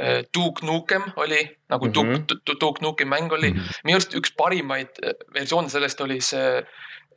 [0.00, 2.24] äh, Duke Nukem oli nagu mm -hmm.
[2.28, 3.80] Duke, Duke Nukem mäng oli mm -hmm.
[3.84, 6.58] minu arust üks parimaid äh, versioone sellest oli see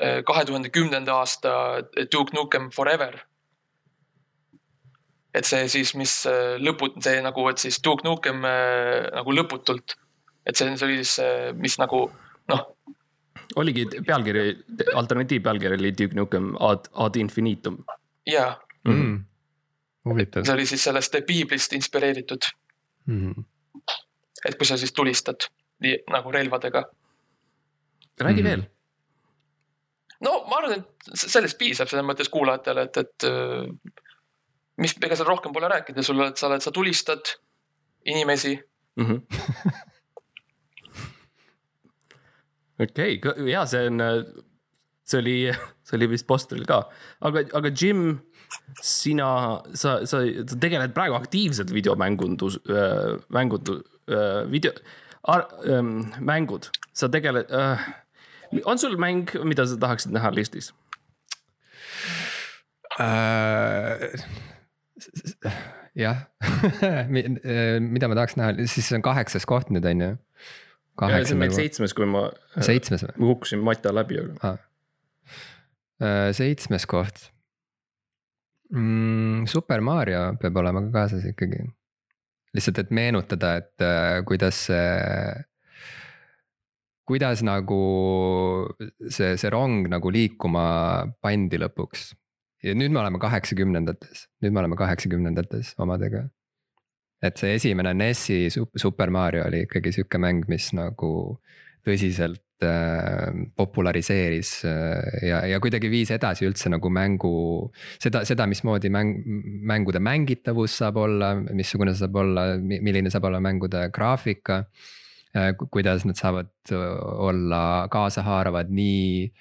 [0.02, 3.20] äh, kahe tuhande kümnenda aasta Duke Nukem Forever.
[5.34, 6.26] et see siis, mis
[6.60, 8.42] lõput-, see nagu, et siis Duke Nukem
[9.14, 9.96] nagu lõputult.
[10.46, 11.20] et see, see oli siis,
[11.54, 12.12] mis nagu
[12.48, 12.76] noh.
[13.56, 14.58] oligi pealkiri,
[14.94, 17.86] alternatiivpealkiri oli Duke Nukem ad, ad infinitum
[18.26, 18.94] jaa mm.
[18.94, 19.24] -hmm.
[20.10, 20.46] huvitav.
[20.46, 22.50] see oli siis sellest piiblist inspireeritud
[23.06, 23.44] mm.
[24.46, 25.50] et kui sa siis tulistad
[25.82, 26.84] nii nagu relvadega.
[28.22, 28.64] räägi mm veel.
[30.22, 33.24] no ma arvan, et sellest piisab selles mõttes kuulajatele, et, et
[34.78, 37.34] mis, ega seal rohkem pole rääkida, sul oled, sa oled, sa tulistad
[38.06, 38.60] inimesi
[38.96, 39.06] mm.
[39.06, 39.20] -hmm.
[42.84, 44.00] okei okay,, ja see on,
[45.04, 45.38] see oli,
[45.92, 46.86] see oli vist postril ka,
[47.28, 48.20] aga, aga Jim,
[48.84, 49.30] sina,
[49.76, 50.24] sa, sa,
[50.56, 54.72] tegeled praegu aktiivselt videomängundus äh,, mängundus äh,, video
[55.28, 55.82] äh,,
[56.20, 57.90] mängud, sa tegeled äh,.
[58.66, 60.72] on sul mäng, mida sa tahaksid näha listis
[63.00, 64.16] äh,?
[65.96, 66.28] jah
[67.94, 70.12] mida ma tahaks näha, siis see on kaheksas koht nüüd on ju.
[71.02, 72.28] see on meil seitsmes, kui ma.
[72.60, 73.16] seitsmes või?
[73.18, 74.62] ma kukkusin Mata läbi, aga ah..
[76.34, 77.28] Seitsmes koht
[78.74, 79.46] mm,.
[79.52, 81.64] Super Mario peab olema ka kaasas ikkagi.
[82.56, 85.46] lihtsalt, et meenutada, et äh, kuidas see
[87.08, 87.84] kuidas nagu
[89.08, 90.66] see, see rong nagu liikuma
[91.24, 92.12] pandi lõpuks
[92.66, 96.28] ja nüüd me oleme kaheksakümnendates, nüüd me oleme kaheksakümnendates omadega.
[97.22, 101.12] Et see esimene NES-i Super Mario oli ikkagi sihuke mäng, mis nagu
[101.86, 107.34] tõsiselt äh, populariseeris äh, ja, ja kuidagi viis edasi üldse nagu mängu.
[108.02, 109.22] seda, seda, mismoodi mäng,
[109.70, 114.64] mängude mängitavus saab olla, missugune saab olla, milline saab olla mängude graafika
[115.36, 115.54] äh,.
[115.72, 119.32] kuidas nad saavad olla kaasahaaravad nii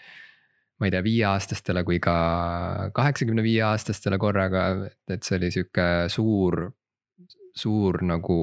[0.80, 2.12] ma ei tea, viieaastastele kui ka
[2.96, 4.62] kaheksakümne viie aastastele korraga,
[5.12, 6.70] et see oli sihuke suur
[7.60, 8.38] suur nagu,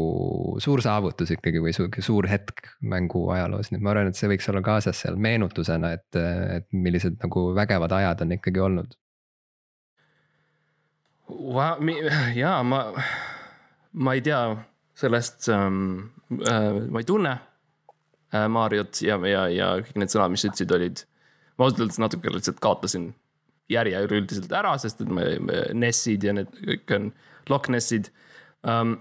[0.64, 4.30] suur saavutus ikkagi või sihuke suur hetk mängu ajaloos, nii et ma arvan, et see
[4.32, 6.20] võiks olla kaasas seal meenutusena, et,
[6.58, 8.98] et millised nagu vägevad ajad on ikkagi olnud.
[12.42, 12.82] jaa, ma,
[13.94, 14.42] ma ei tea
[14.98, 16.10] sellest ähm,,
[16.48, 17.34] äh, ma ei tunne
[18.34, 21.04] äh, Mariot ja, ja, ja kõik need sõnad, mis sa ütlesid, olid
[21.58, 23.12] ma ausalt öeldes natuke lihtsalt kaotasin
[23.72, 27.12] järje üleüldiselt ära, sest et me, me NES-id ja need kõik on
[27.52, 28.12] Loch Nessid
[28.64, 28.98] um,.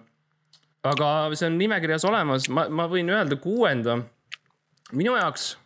[0.90, 3.99] Aga see on nimekirjas olemas, ma, ma võin öelda kuuenda.
[4.92, 5.57] minu jaoks,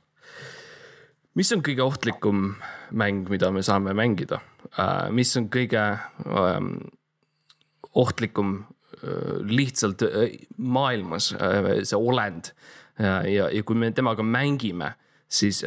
[1.35, 2.55] mis on kõige ohtlikum
[2.91, 4.41] mäng, mida me saame mängida?
[4.77, 5.83] Uh,, mis on kõige
[6.27, 6.75] um,
[7.95, 12.53] ohtlikum uh, lihtsalt uh, maailmas see olend?
[13.01, 14.91] Ja, ja kui me temaga mängime,
[15.25, 15.63] siis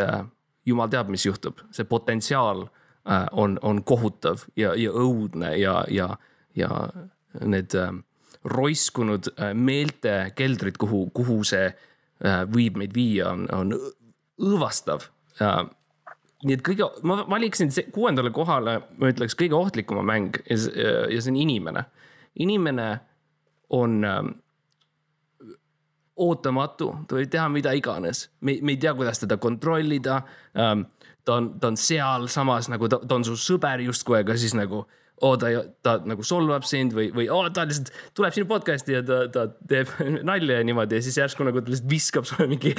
[0.65, 6.09] jumal teab, mis juhtub, see potentsiaal äh, on, on kohutav ja, ja õudne ja, ja,
[6.55, 6.69] ja
[7.41, 7.91] need äh,
[8.43, 13.73] roiskunud äh, meeltekeldrid, kuhu, kuhu see äh, võib meid viia, on, on
[14.43, 15.07] õõvastav
[15.41, 15.63] äh,.
[16.43, 20.57] nii et kõige, ma valiksin kuuendale kohale, ma ütleks kõige ohtlikuma mäng ja,
[21.07, 21.85] ja see on inimene.
[22.35, 22.87] inimene
[23.69, 24.19] on äh,
[26.19, 30.21] ootamatu, ta võib teha mida iganes, me, me ei tea, kuidas teda kontrollida
[30.57, 30.89] ähm,.
[31.23, 34.83] ta on, ta on sealsamas nagu ta, ta on su sõber justkui, aga siis nagu
[35.23, 35.51] oo ta,
[35.85, 39.45] ta nagu solvab sind või, või oo ta lihtsalt tuleb sinu podcast'i ja ta, ta
[39.69, 39.91] teeb
[40.29, 42.73] nalja ja niimoodi ja siis järsku nagu ta lihtsalt viskab sulle mingi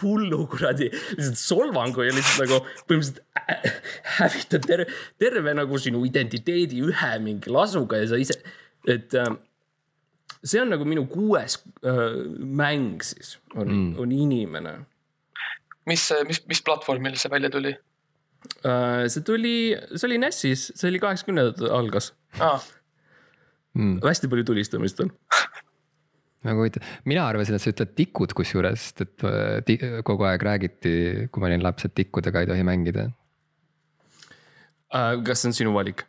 [0.00, 3.20] hullu kuradi lihtsalt solvangu ja lihtsalt nagu põhimõtteliselt
[4.16, 4.88] hävitab terve,
[5.20, 8.38] terve nagu sinu identiteedi ühe mingi lasuga ja sa ise,
[8.88, 9.38] et ähm,
[10.40, 12.06] see on nagu minu kuues äh,
[12.38, 14.74] mäng siis, on mm., on inimene.
[15.90, 17.76] mis, mis, mis platvormil see välja tuli?
[18.60, 19.54] See tuli,
[19.94, 22.60] see oli NES-is, see oli kaheksakümnendatel algas ah..
[23.76, 24.00] Mm.
[24.02, 25.12] hästi palju tulistamist on
[26.44, 30.92] väga huvitav, mina arvasin, et sa ütled tikud kusjuures, sest et äh, kogu aeg räägiti,
[31.30, 33.10] kui ma olin laps, et tikkudega ei tohi mängida
[34.94, 35.20] äh,.
[35.26, 36.06] kas see on sinu valik?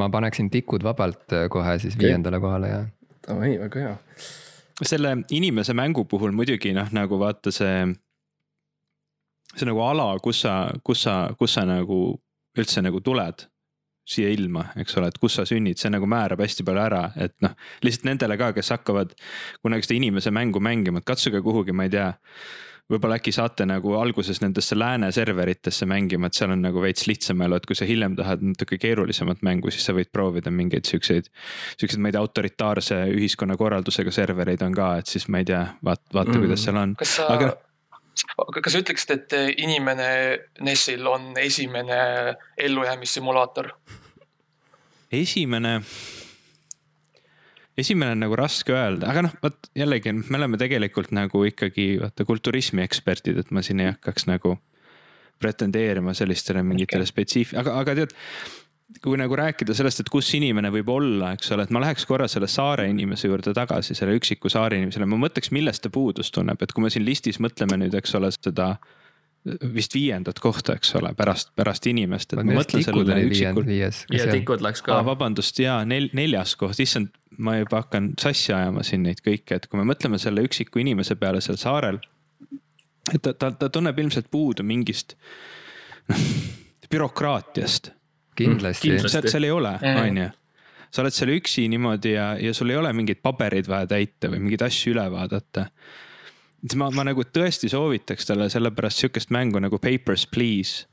[0.00, 2.08] ma paneksin tikud vabalt äh, kohe siis okay.
[2.08, 2.82] viiendale kohale ja
[3.28, 3.94] davai, väga hea.
[4.82, 7.86] selle inimese mängu puhul muidugi noh, nagu vaata see.
[9.56, 11.98] See nagu ala, kus sa, kus sa, kus sa nagu
[12.58, 13.46] üldse nagu tuled
[14.04, 17.32] siia ilma, eks ole, et kus sa sünnid, see nagu määrab hästi palju ära, et
[17.44, 19.14] noh, lihtsalt nendele ka, kes hakkavad
[19.64, 22.10] kunagi seda inimese mängu mängima, et katsuge kuhugi, ma ei tea
[22.92, 27.40] võib-olla äkki saate nagu alguses nendesse lääne serveritesse mängima, et seal on nagu veits lihtsam
[27.46, 31.30] elu, et kui sa hiljem tahad natuke keerulisemat mängu, siis sa võid proovida mingeid siukseid.
[31.80, 36.04] Siukseid, ma ei tea, autoritaarse ühiskonnakorraldusega servereid on ka, et siis ma ei tea, vaata,
[36.12, 36.92] vaata mm., kuidas seal on.
[37.00, 37.54] kas sa Aga...
[38.62, 40.08] kas sa ütleksid, et inimene
[40.64, 42.00] NES-il on esimene
[42.58, 43.72] ellujäämissimulaator?
[45.14, 45.80] esimene
[47.78, 52.26] esimene on nagu raske öelda, aga noh, vot jällegi me oleme tegelikult nagu ikkagi vaata
[52.28, 54.56] kulturismi eksperdid, et ma siin ei hakkaks nagu
[55.42, 57.10] pretendeerima sellistele mingitele okay.
[57.10, 58.14] spetsiif-, aga, aga tead
[59.02, 62.28] kui nagu rääkida sellest, et kus inimene võib olla, eks ole, et ma läheks korra
[62.30, 66.60] selle saare inimese juurde tagasi, selle üksiku saare inimesele, ma mõtleks, millest ta puudust tunneb,
[66.62, 68.74] et kui me siin listis mõtleme nüüd, eks ole, seda
[69.74, 73.68] vist viiendat kohta, eks ole, pärast, pärast inimest, et ma mõtlen sellele üksikul.
[73.68, 75.02] ja Tikud läks ka.
[75.04, 79.68] vabandust, ja nel-, neljas koht, issand, ma juba hakkan sassi ajama siin neid kõiki, et
[79.68, 82.00] kui me mõtleme selle üksiku inimese peale seal saarel.
[83.12, 85.12] et ta, ta, ta tunneb ilmselt puudu mingist
[86.08, 86.24] noh,
[86.90, 87.92] bürokraatiast.
[88.38, 89.12] Kindlasti, kindlasti..
[89.16, 90.30] seal, seal ei ole, on ju
[90.94, 94.44] sa oled seal üksi niimoodi ja, ja sul ei ole mingeid pabereid vaja täita või
[94.44, 95.66] mingeid asju üle vaadata
[96.64, 100.86] siis ma, ma nagu tõesti soovitaks talle sellepärast sihukest mängu nagu Papers, Please.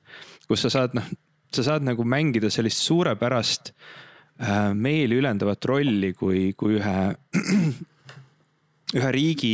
[0.49, 1.05] kus sa saad, noh,
[1.55, 6.97] sa saad nagu mängida sellist suurepärast äh, meeli ülendavat rolli kui, kui ühe,
[8.99, 9.53] ühe riigi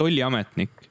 [0.00, 0.90] tolliametnik.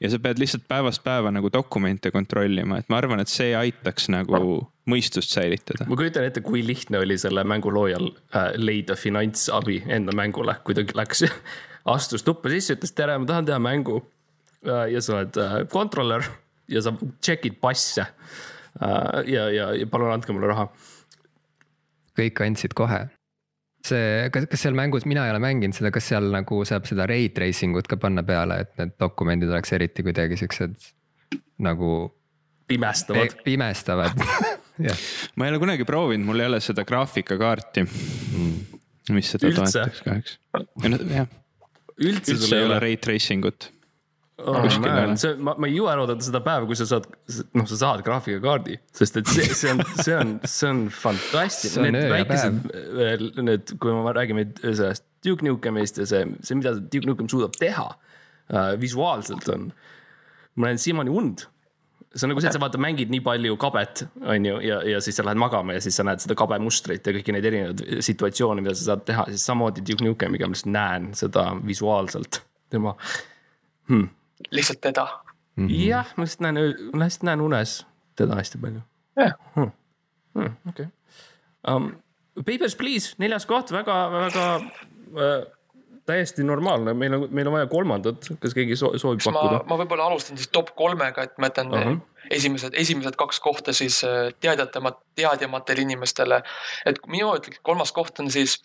[0.00, 4.08] Ja sa pead lihtsalt päevast päeva nagu dokumente kontrollima, et ma arvan, et see aitaks
[4.12, 4.56] nagu
[4.90, 5.86] mõistust säilitada.
[5.88, 10.76] ma kujutan ette, kui lihtne oli selle mängu loojal äh, leida finantsabi enda mängule, kui
[10.78, 11.26] ta läks
[11.96, 14.00] astus tuppa sisse, ütles tere, ma tahan teha mängu.
[14.66, 15.36] Äh, ja sa oled
[15.72, 16.38] kontrolör äh,
[16.70, 18.06] ja sa check'id passe.
[18.80, 20.68] Äh, ja, ja, ja palun andke mulle raha.
[22.18, 23.06] kõik andsid kohe.
[23.86, 27.06] See, kas, kas seal mängus, mina ei ole mänginud seda, kas seal nagu saab seda
[27.10, 30.76] ray tracing ut ka panna peale, et need dokumendid oleks eriti kuidagi siuksed
[31.64, 31.92] nagu.
[32.70, 33.36] pimestavad.
[33.44, 34.20] pimestavad
[34.86, 34.96] yeah.
[35.36, 38.80] ma ei ole kunagi proovinud, mul ei ole seda graafikakaarti mm.
[39.16, 40.38] mis seda toetaks kahjuks.
[41.10, 41.28] jah
[42.00, 43.70] üldse, üldse ei ole ray tracing ut
[44.44, 44.64] oh,.
[45.20, 47.06] see, ma, ma ei jõua ära oodata seda päeva, kui sa saad,
[47.56, 51.94] noh, sa saad graafikakaardi, sest et see, see on, see on, see on fantastiline.
[51.96, 57.28] Need väikesed, need, kui me räägime sellest Duke Nukemist ja see, see, mida Duke Nukem
[57.30, 59.70] suudab teha äh, visuaalselt on.
[60.58, 61.46] ma näen siiamaani und
[62.10, 65.00] see on nagu see, et sa vaata, mängid nii palju kabet, on ju, ja, ja
[65.04, 68.00] siis sa lähed magama ja siis sa näed seda kabe mustrit ja kõiki neid erinevaid
[68.02, 72.96] situatsioone, mida sa saad teha, siis samamoodi Duke Nukemiga ma lihtsalt näen seda visuaalselt, tema
[73.90, 74.08] hmm..
[74.50, 75.06] Lihtsalt teda
[75.56, 75.88] mm -hmm.?
[75.88, 76.58] jah, ma lihtsalt näen,
[76.92, 78.80] ma lihtsalt näen unes teda hästi palju.
[79.16, 79.72] jah hmm..
[80.34, 81.74] Hmm, okei okay.
[81.74, 81.92] um,.
[82.46, 85.42] Papers, please, neljas koht väga, väga uh,
[86.06, 89.60] täiesti normaalne, meil on, meil on vaja kolmandat, kas keegi soovib pakkuda?
[89.68, 91.98] ma võib-olla alustan siis top kolmega, et ma jätan uh -huh.
[92.30, 96.42] esimesed, esimesed kaks kohta siis äh, teadjatamat, teadjamatele inimestele.
[96.86, 98.60] et minu ütleks, kolmas koht on siis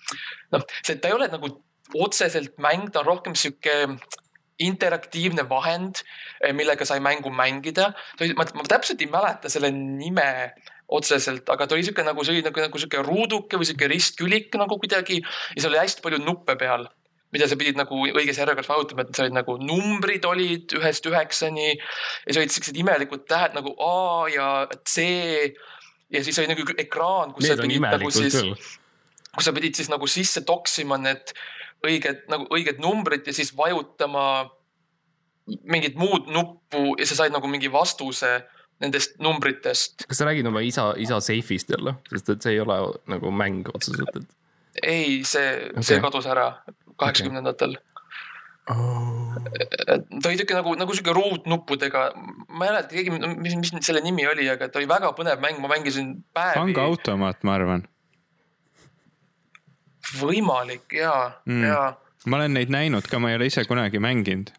[0.52, 1.52] noh, see, ta ei ole nagu
[1.94, 3.98] otseselt mäng, ta on rohkem sihuke
[4.60, 6.04] interaktiivne vahend,
[6.40, 7.94] äh, millega sai mängu mängida.
[8.38, 10.54] ma, ma täpselt ei mäleta selle nime
[10.88, 14.54] otseselt, aga ta oli sihuke nagu, see oli nagu, nagu sihuke ruuduke või sihuke ristkülik
[14.60, 16.86] nagu kuidagi ja seal oli hästi palju nuppe peal
[17.36, 21.74] mida sa pidid nagu õiges järjekorras vajutama, et sa olid nagu numbrid olid ühest üheksani.
[21.76, 24.48] ja siis olid siuksed imelikud tähed nagu A ja
[24.88, 25.04] C.
[26.14, 28.40] ja siis oli nagu ekraan, kus Need sa pidid nagu siis,
[29.36, 31.36] kus sa pidid siis nagu sisse toksima need
[31.86, 34.46] õiged nagu õiged numbrid ja siis vajutama
[35.70, 38.40] mingit muud nuppu ja sa said nagu mingi vastuse
[38.84, 40.06] nendest numbritest.
[40.10, 42.80] kas sa räägid oma isa, isa seifist jälle, sest et see ei ole
[43.12, 44.32] nagu mäng otseselt, et?
[44.84, 46.50] ei, see okay., see kadus ära
[47.00, 47.78] kaheksakümnendatel
[48.72, 49.36] oh..
[49.86, 52.06] ta oli siuke nagu, nagu siuke ruutnuppudega,
[52.50, 55.62] ma ei mäleta, keegi, mis, mis selle nimi oli, aga ta oli väga põnev mäng,
[55.64, 56.60] ma mängisin päevi.
[56.60, 57.86] pangaautomaat, ma arvan.
[60.20, 61.14] Võimalik ja
[61.46, 61.82] mm., ja.
[62.26, 64.54] ma olen neid näinud ka, ma ei ole ise kunagi mänginud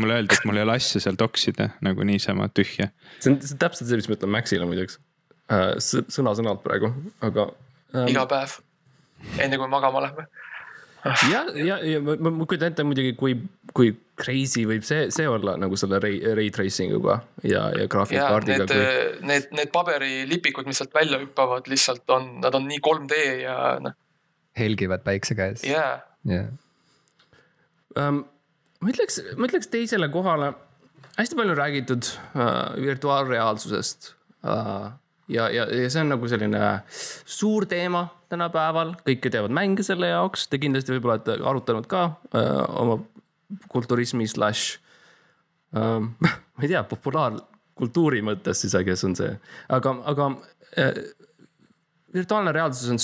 [0.00, 2.88] mulle öeldi, et mul ei ole asja seal toksida nagu niisama tühja.
[3.20, 4.98] see on, see on täpselt see, mis ma ütlen Maxile muideks
[5.52, 5.74] äh,.
[5.82, 7.50] sõna-sõnalt praegu, aga
[7.94, 8.08] ähm....
[8.12, 8.56] iga päev,
[9.38, 10.28] enne kui magama lähme
[11.04, 13.34] ja, ja, ja ma, ma kujutan ette muidugi, kui,
[13.74, 18.66] kui crazy võib see, see olla nagu selle ray, ray tracing uga ja, ja graafikkaardiga.
[18.66, 23.20] Need kui..., need, need paberilipikud, mis sealt välja hüppavad, lihtsalt on, nad on nii 3D
[23.42, 23.98] ja noh.
[24.58, 25.64] Helgivad päikse käes.
[25.64, 26.48] jaa.
[28.82, 30.52] Ma ütleks, ma ütleks teisele kohale,
[31.18, 34.12] hästi palju räägitud uh, virtuaalreaalsusest
[34.42, 34.90] uh,
[35.28, 36.60] ja, ja, ja see on nagu selline
[37.28, 42.42] suur teema tänapäeval, kõik teevad mänge selle jaoks, te kindlasti võib-olla olete arutanud ka öö,
[42.42, 42.98] äh, oma
[43.72, 44.64] kulturismi slaš
[45.76, 46.14] ähm,,
[46.56, 49.32] ma ei tea, populaarkultuuri mõttes siis, guess on see,
[49.72, 50.30] aga, aga
[50.80, 51.04] äh,
[52.14, 53.00] virtuaalne reaalsus on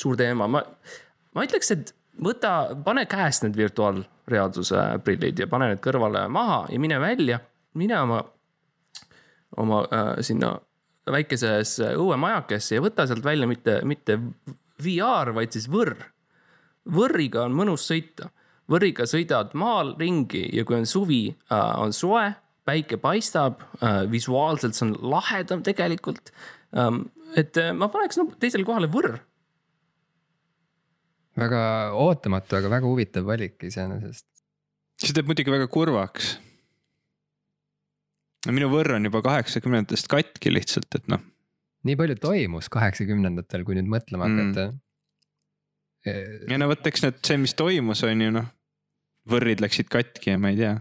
[0.00, 0.62] suur teema, ma,
[1.36, 1.92] ma ütleks, et
[2.24, 7.40] võta, pane käest need virtuaalreaalsuse prillid ja pane need kõrvale maha ja mine välja,
[7.78, 8.24] mine oma,
[9.60, 10.56] oma äh, sinna
[11.10, 14.18] väikesesse õuemajakesse ja võta sealt välja mitte, mitte
[14.80, 15.96] VR, vaid siis võrr.
[16.90, 18.30] võrriga on mõnus sõita.
[18.70, 22.30] võrriga sõidad maal ringi ja kui on suvi, äh, on soe,
[22.64, 26.30] päike paistab, äh, visuaalselt see on lahedam tegelikult.
[26.76, 29.18] Ähm, et äh, ma paneks no, teisele kohale võrr.
[31.40, 31.62] Väga
[31.96, 34.26] ootamatu, aga väga huvitav valik iseenesest.
[35.00, 36.34] see teeb muidugi väga kurvaks
[38.46, 41.24] no minu võrr on juba kaheksakümnendatest katki lihtsalt, et noh.
[41.88, 44.38] nii palju toimus kaheksakümnendatel, kui nüüd mõtlema mm.
[44.38, 46.52] hakata mm..
[46.52, 48.48] ja no vot, eks need, see, mis toimus, on ju noh,
[49.30, 50.76] võrrid läksid katki ja ma ei tea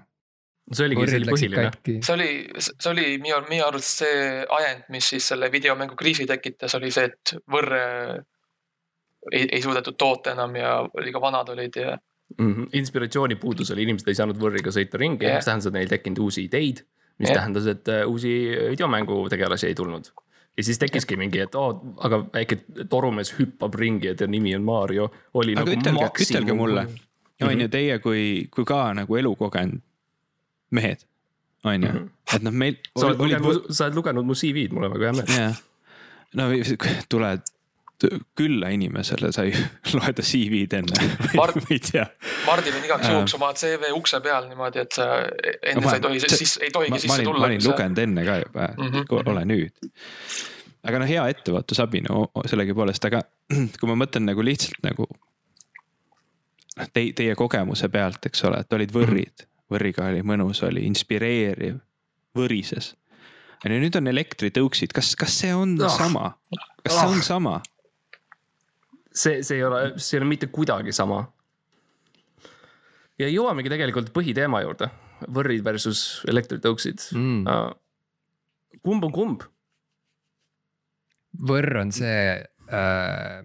[0.69, 1.69] see oligi, see oli põhiline.
[2.05, 2.31] see oli,
[2.61, 7.09] see oli minu, minu arust see ajend, mis siis selle videomängu kriisi tekitas, oli see,
[7.09, 7.83] et võrre
[9.31, 11.97] ei, ei suudetud toota enam ja liiga vanad olid ja
[12.37, 12.53] mm.
[12.53, 12.69] -hmm.
[12.73, 15.93] inspiratsiooni puudus oli, inimesed ei saanud võrriga sõita ringi yeah., mis tähendas, et neil ei
[15.95, 16.85] tekkinud uusi ideid.
[17.19, 17.39] mis yeah.
[17.41, 18.31] tähendas, et uh, uusi
[18.69, 20.11] videomängu tegelasi ei tulnud.
[20.57, 21.19] ja siis tekkiski yeah.
[21.19, 22.57] mingi, et oo oh,, aga väike
[22.89, 25.11] torumees hüppab ringi ja ta nimi on Mario.
[25.33, 26.87] aga nagu ütelge, ütelge mulle,
[27.41, 29.81] on ju teie kui, kui ka nagu elukogenud
[30.71, 31.05] mehed,
[31.63, 32.09] on ju, mhm.
[32.35, 32.75] et noh, meil.
[32.95, 35.55] sa oled lugenud, mu CV-d, mul on väga hea meel.
[36.37, 36.51] no
[37.09, 37.41] tuled
[38.35, 39.53] külla inimesele, sa ei
[39.97, 42.05] loe ta CV-d enne Mart, ma ei tea.
[42.45, 46.03] Mardil on igaks juhuks oma CV ukse peal niimoodi, et sa enne no, sa ei
[46.05, 47.43] tohi, siis ei tohigi ma, sisse tulla.
[47.43, 49.31] ma olin lugenud enne ka juba mm, -hmm.
[49.33, 49.89] ole nüüd.
[50.87, 53.23] aga noh, hea ettevaatusabi no sellegipoolest, aga
[53.79, 55.07] kui ma mõtlen nagu lihtsalt nagu.
[56.93, 59.49] teie, teie kogemuse pealt, eks ole, et olid võrrid -hmm.
[59.75, 61.81] võrriga oli mõnus, oli inspireeriv,
[62.37, 62.95] võrises.
[63.63, 65.91] ja nüüd on elektritõuksid, kas, kas see on oh.
[65.97, 66.37] sama,
[66.83, 66.99] kas oh.
[67.01, 67.59] see on sama?
[69.19, 71.21] See, see ei ole, see ei ole mitte kuidagi sama.
[73.19, 74.89] ja jõuamegi tegelikult põhiteema juurde,
[75.27, 77.45] võrrid versus elektritõuksid mm..
[77.47, 79.47] Uh, kumb on kumb?
[81.49, 83.39] võrr on see äh,,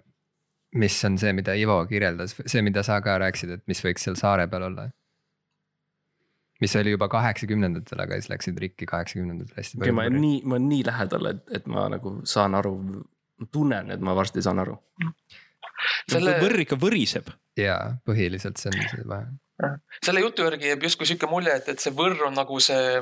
[0.75, 4.17] mis on see, mida Ivo kirjeldas, see, mida sa ka rääkisid, et mis võiks seal
[4.19, 4.89] saare peal olla
[6.61, 9.97] mis oli juba kaheksakümnendatel, aga siis läksid rikki kaheksakümnendatel hästi palju okay,.
[9.97, 12.75] ma olen nii, ma olen nii lähedal, et, et ma nagu saan aru,
[13.51, 14.77] tunnen, et ma varsti saan aru
[16.11, 16.37] selle....
[16.41, 17.29] võrr ikka võriseb.
[17.59, 19.75] jaa, põhiliselt see on see vahe.
[20.03, 23.01] selle jutu järgi jääb justkui sihuke mulje, et, et see võrr on nagu see,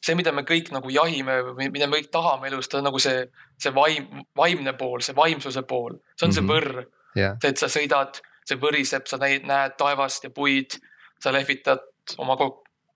[0.00, 3.02] see, mida me kõik nagu jahime või mida me kõik tahame elus, ta on nagu
[3.02, 3.26] see,
[3.62, 6.38] see vaim, vaimne pool, see vaimsuse pool, see on mm -hmm.
[6.38, 6.52] see mhm.
[6.54, 7.38] võrr yeah..
[7.42, 10.78] see, et sa sõidad, see võriseb, sa näed, näed taevast ja puid,
[11.22, 11.82] sa lehvitad
[12.22, 12.36] oma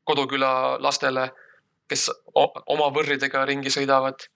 [0.05, 1.31] koduküla lastele,
[1.91, 4.30] kes oma võrridega ringi sõidavad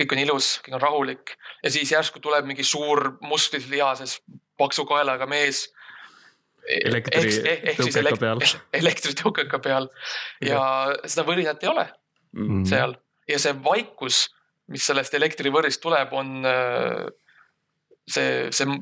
[0.00, 1.34] kõik on ilus, kõik on rahulik
[1.64, 4.18] ja siis järsku tuleb mingi suur mustlis lihases
[4.60, 5.68] paksu kaelaga mees.
[6.70, 8.42] elektritõukeka peal.
[8.82, 9.88] elektritõukeka peal
[10.44, 10.60] ja,
[11.04, 11.86] seda võrinat ei ole
[12.32, 12.66] mm -hmm.
[12.68, 12.94] seal
[13.28, 14.28] ja see vaikus,
[14.70, 17.06] mis sellest elektrivõrrist tuleb, on äh,
[18.10, 18.78] see, see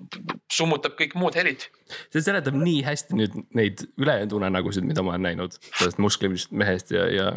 [0.52, 1.68] summutab kõik muud helid.
[2.12, 6.92] see seletab nii hästi nüüd neid ülejäänud unenägusid, mida ma olen näinud sellest muslimist mehest
[6.94, 7.28] ja, ja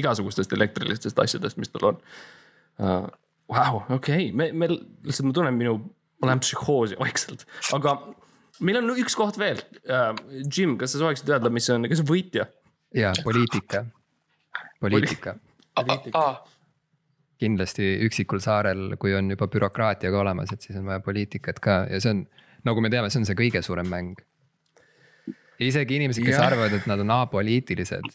[0.00, 2.00] igasugustest elektrilistest asjadest, mis tal on
[2.80, 3.08] uh,.
[3.50, 5.76] Vau, okei, me, me lihtsalt ma tunnen minu,
[6.22, 7.96] ma lähen psühhoosi vaikselt, aga
[8.62, 10.12] meil on üks koht veel uh,.
[10.46, 12.46] Jim, kas sa sooviksid öelda, mis on, kes on võitja?
[12.94, 13.84] ja poliitika,
[14.82, 15.34] poliitika
[15.74, 16.44] poliitika.
[17.40, 21.82] kindlasti üksikul saarel, kui on juba bürokraatia ka olemas, et siis on vaja poliitikat ka
[21.90, 22.24] ja see on,
[22.68, 24.18] nagu me teame, see on see kõige suurem mäng.
[25.60, 26.46] isegi inimesed, kes ja.
[26.48, 28.12] arvavad, et nad on apoliitilised,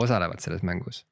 [0.00, 1.04] osalevad selles mängus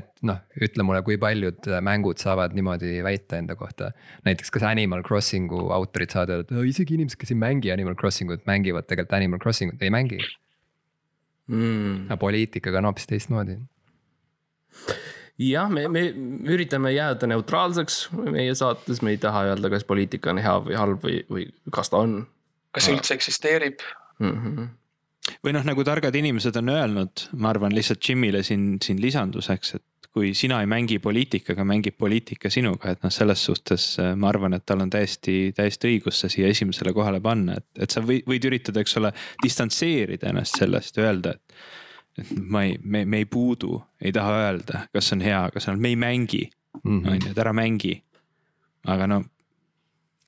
[0.00, 3.92] et noh, ütle mulle, kui paljud mängud saavad niimoodi väita enda kohta.
[4.26, 8.46] näiteks kas Animal Crossingu autorid saavad öelda, et isegi inimesed, kes ei mängi Animal Crossingut,
[8.46, 10.20] mängivad tegelikult Animal Crossingut, ei mängi
[11.46, 12.06] mm..
[12.08, 13.58] aga poliitikaga on hoopis teistmoodi.
[15.38, 16.04] jah, me, me
[16.54, 21.04] üritame jääda neutraalseks meie saates, me ei taha öelda, kas poliitika on hea või halb
[21.04, 22.22] või, või kas ta on.
[22.74, 23.84] kas see üldse eksisteerib
[24.20, 24.40] mm?
[24.40, 24.72] -hmm
[25.44, 30.08] või noh, nagu targad inimesed on öelnud, ma arvan lihtsalt Jimile siin, siin lisanduseks, et
[30.14, 34.54] kui sina ei mängi poliitikaga, mängib poliitika sinuga, et noh, selles suhtes äh, ma arvan,
[34.56, 38.22] et tal on täiesti, täiesti õigus see siia esimesele kohale panna, et, et sa võid,
[38.30, 39.10] võid üritada, eks ole,
[39.42, 41.58] distantseerida ennast sellest öelda, et.
[42.22, 45.82] et ma ei, me, me ei puudu, ei taha öelda, kas on hea, kas on,
[45.82, 46.44] me ei mängi,
[46.84, 47.00] mhm.
[47.04, 47.96] on ju, et ära mängi.
[48.86, 49.24] aga no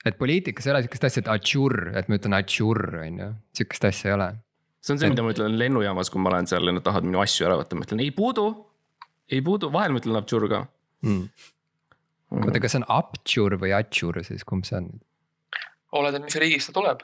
[0.06, 3.88] et poliitikas ei ole sihukest asja, et atšurr, et ma ütlen atšurr, on ju, sihukest
[3.88, 4.28] asja ei ole
[4.86, 7.18] see on see, mida ma ütlen lennujaamas, kui ma olen seal ja nad tahavad minu
[7.22, 8.46] asju ära võtta, ma ütlen ei puudu,
[9.32, 10.60] ei puudu, vahel ma ütlen abtšur ka
[11.06, 11.24] mm..
[12.38, 14.86] oota, kas see on abtšur või atšur siis, kumb see on?
[15.96, 16.98] oleneb, mis riigist ta tuleb.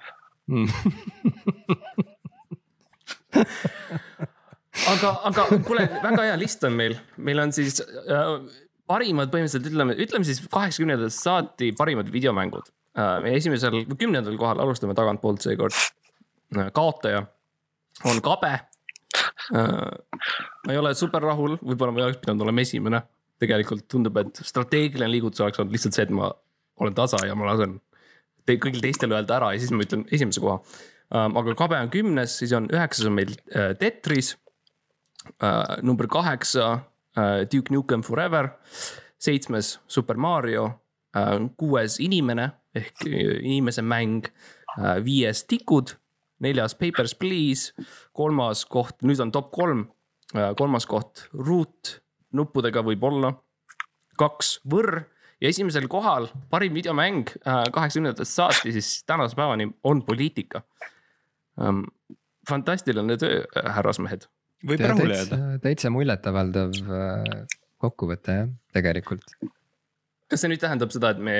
[0.53, 0.69] Mm.
[4.93, 8.35] aga, aga kuule, väga hea list on meil, meil on siis äh,
[8.91, 12.67] parimad põhimõtteliselt ütleme, ütleme siis kaheksakümnendatest saati parimad videomängud.
[12.99, 13.31] Äh,.
[13.39, 15.75] esimesel, kümnendal kohal alustame tagantpoolt seekord.
[16.57, 17.21] Äh,, kaotaja
[18.09, 19.91] on kabe äh,.
[20.67, 23.03] ma ei ole super rahul, võib-olla ma ei oleks pidanud olema esimene.
[23.43, 26.29] tegelikult tundub, et strateegiline liigutus oleks olnud lihtsalt see, et ma
[26.79, 27.81] olen tasa ja ma lasen
[28.47, 30.61] te, kõigil teistel öelda ära ja siis ma ütlen esimese koha
[31.15, 31.37] ähm,.
[31.37, 34.37] aga kabe on kümnes, siis on üheksas on meil äh, Tetris
[35.43, 35.79] äh,.
[35.83, 36.79] number kaheksa
[37.53, 38.47] Duke Nukem Forever,
[39.21, 40.71] seitsmes Super Mario,
[41.61, 44.31] kuues Inimene ehk inimese mäng,
[45.05, 45.93] viies Tikud,
[46.43, 47.73] neljas Papers, Please,
[48.17, 49.87] kolmas koht, nüüd on top kolm,
[50.59, 51.97] kolmas koht Root
[52.37, 53.33] nuppudega võib-olla,
[54.21, 55.03] kaks Võrr
[55.43, 60.63] ja esimesel kohal parim videomäng kaheksakümnendatest saati siis tänase päevani on poliitika
[61.57, 61.85] um,.
[62.49, 63.43] fantastiline töö,
[63.75, 64.27] härrasmehed.
[64.67, 65.41] võib rahule jääda.
[65.63, 69.27] täitsa muljetavaldav äh, kokkuvõte jah, tegelikult.
[70.31, 71.37] kas see nüüd tähendab seda, et me,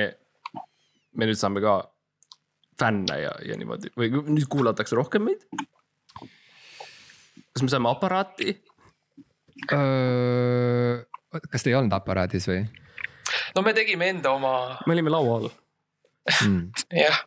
[1.15, 1.79] me nüüd saame ka
[2.81, 5.45] fänne ja, ja niimoodi või nüüd kuulatakse rohkem meid?
[7.53, 8.57] kas me saame aparaati?
[9.69, 12.63] kas te ei olnud aparaadis või?
[13.57, 14.55] no me tegime enda oma.
[14.87, 16.71] me olime laua all mm..
[17.05, 17.21] jah,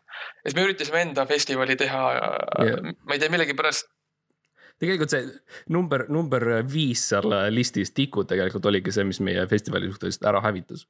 [0.43, 3.89] siis me üritasime enda festivali teha yeah., ma ei tea, millegipärast.
[4.81, 5.29] tegelikult see
[5.71, 10.87] number, number viis seal listis, Tikud tegelikult oligi see, mis meie festivali suhteliselt ära hävitas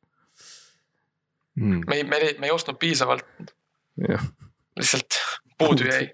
[1.59, 1.85] mm..
[1.87, 3.55] me ei, me ei, me ei ostnud piisavalt.
[4.79, 5.21] Lihtsalt
[5.59, 6.09] puudu jäi.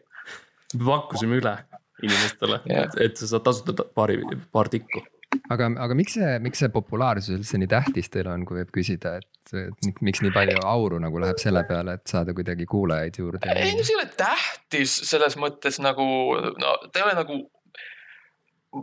[0.86, 1.56] pakkusime üle
[2.02, 5.04] inimestele yeah., et sa saad tasuta paari, paar tikku
[5.54, 9.16] aga, aga miks see, miks see populaarsus üldse nii tähtis teil on, kui võib küsida,
[9.22, 9.54] et,
[10.04, 13.42] miks nii palju auru nagu läheb selle peale, et saada kuidagi kuulajaid juurde?
[13.56, 16.06] ei no see ei ole tähtis selles mõttes nagu,
[16.62, 17.40] no ta ei ole nagu.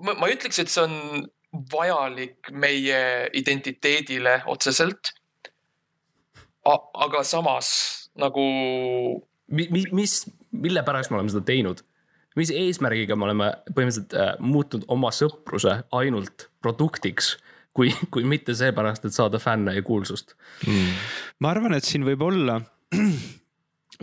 [0.09, 1.29] ma ei ütleks, et see on
[1.72, 3.01] vajalik meie
[3.37, 5.14] identiteedile otseselt.
[6.68, 7.70] aga samas
[8.18, 8.45] nagu.
[9.51, 10.16] Mis, mis,
[10.53, 11.84] mille pärast me oleme seda teinud?
[12.38, 17.36] mis eesmärgiga me oleme põhimõtteliselt äh, muutnud oma sõpruse ainult produktiks
[17.74, 20.34] kui, kui mitte seepärast, et saada fänne ja kuulsust
[20.66, 20.96] mm..
[21.42, 22.59] ma arvan, et siin võib olla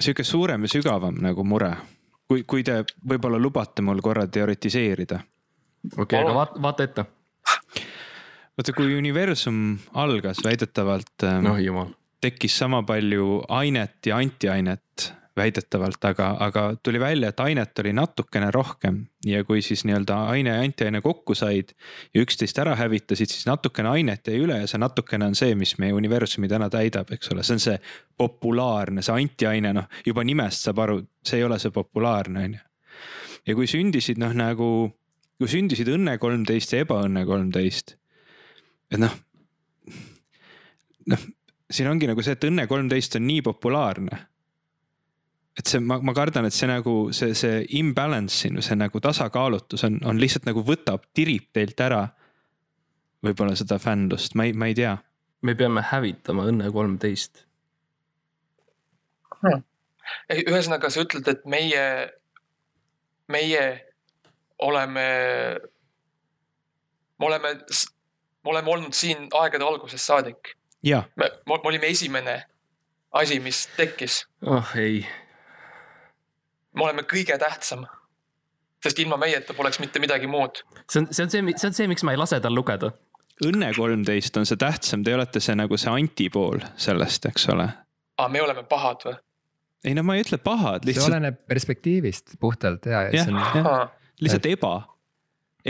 [0.03, 1.71] sihuke suurem ja sügavam nagu mure,
[2.27, 5.19] kui, kui te võib-olla lubate mul korra teoritiseerida.
[5.93, 7.05] okei okay,, aga vaata, vaata ette.
[8.57, 11.85] vaata, kui universum algas väidetavalt no,.
[12.21, 18.51] tekkis sama palju ainet ja antiainet väidetavalt, aga, aga tuli välja, et ainet oli natukene
[18.51, 21.73] rohkem ja kui siis nii-öelda aine ja antiaine kokku said
[22.13, 25.75] ja üksteist ära hävitasid, siis natukene ainet jäi üle ja see natukene on see, mis
[25.81, 27.75] meie universumi täna täidab, eks ole, see on see
[28.17, 32.63] populaarne, see antiaine, noh juba nimest saab aru, see ei ole see populaarne, on ju.
[33.51, 34.69] ja kui sündisid noh, nagu,
[35.41, 37.97] kui sündisid Õnne kolmteist ja Ebaõnne kolmteist,
[38.87, 39.19] et noh,
[41.11, 41.27] noh
[41.71, 44.21] siin ongi nagu see, et Õnne kolmteist on nii populaarne
[45.59, 49.85] et see, ma, ma kardan, et see nagu see, see imbalance siin, see nagu tasakaalutus
[49.87, 52.03] on, on lihtsalt nagu võtab, tirib teilt ära.
[53.25, 54.97] võib-olla seda fännlust, ma ei, ma ei tea.
[55.41, 57.45] me peame hävitama Õnne kolmteist
[59.41, 59.63] hmm..
[60.43, 61.85] ühesõnaga, sa ütled, et meie,
[63.31, 63.65] meie
[64.59, 65.07] oleme,
[67.19, 67.53] me oleme,
[68.43, 70.55] me oleme olnud siin aegade algusest saadik.
[70.83, 72.41] me, me olime esimene
[73.15, 74.25] asi, mis tekkis.
[74.43, 75.05] oh ei
[76.75, 77.85] me oleme kõige tähtsam.
[78.85, 80.61] sest ilma meieta poleks mitte midagi muud.
[80.89, 82.91] see on, see on see, see on see, miks ma ei lase tal lugeda.
[83.45, 87.67] Õnne kolmteist on see tähtsam, te olete see nagu see antipool sellest, eks ole.
[88.17, 89.17] aa, me oleme pahad või?
[89.85, 91.09] ei no ma ei ütle pahad, lihtsalt.
[91.09, 93.25] see oleneb perspektiivist puhtalt ja, ja.
[93.27, 93.89] On...
[94.23, 94.73] lihtsalt eba,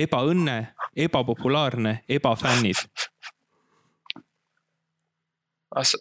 [0.06, 0.60] ebaõnne,
[1.08, 2.80] ebapopulaarne, ebafännid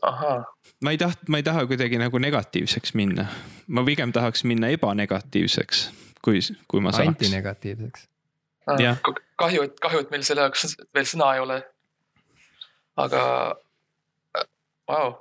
[0.03, 0.54] ahhaa.
[0.85, 3.26] Ma ei taht-, ma ei taha kuidagi nagu negatiivseks minna.
[3.66, 5.85] ma pigem tahaks minna ebanegatiivseks,
[6.24, 7.14] kui, kui ma saaks.
[7.14, 8.09] antinegatiivseks.
[9.41, 11.61] kahju, et, kahju, et meil selle jaoks veel sõna ei ole.
[12.97, 13.22] aga,
[14.89, 15.12] vau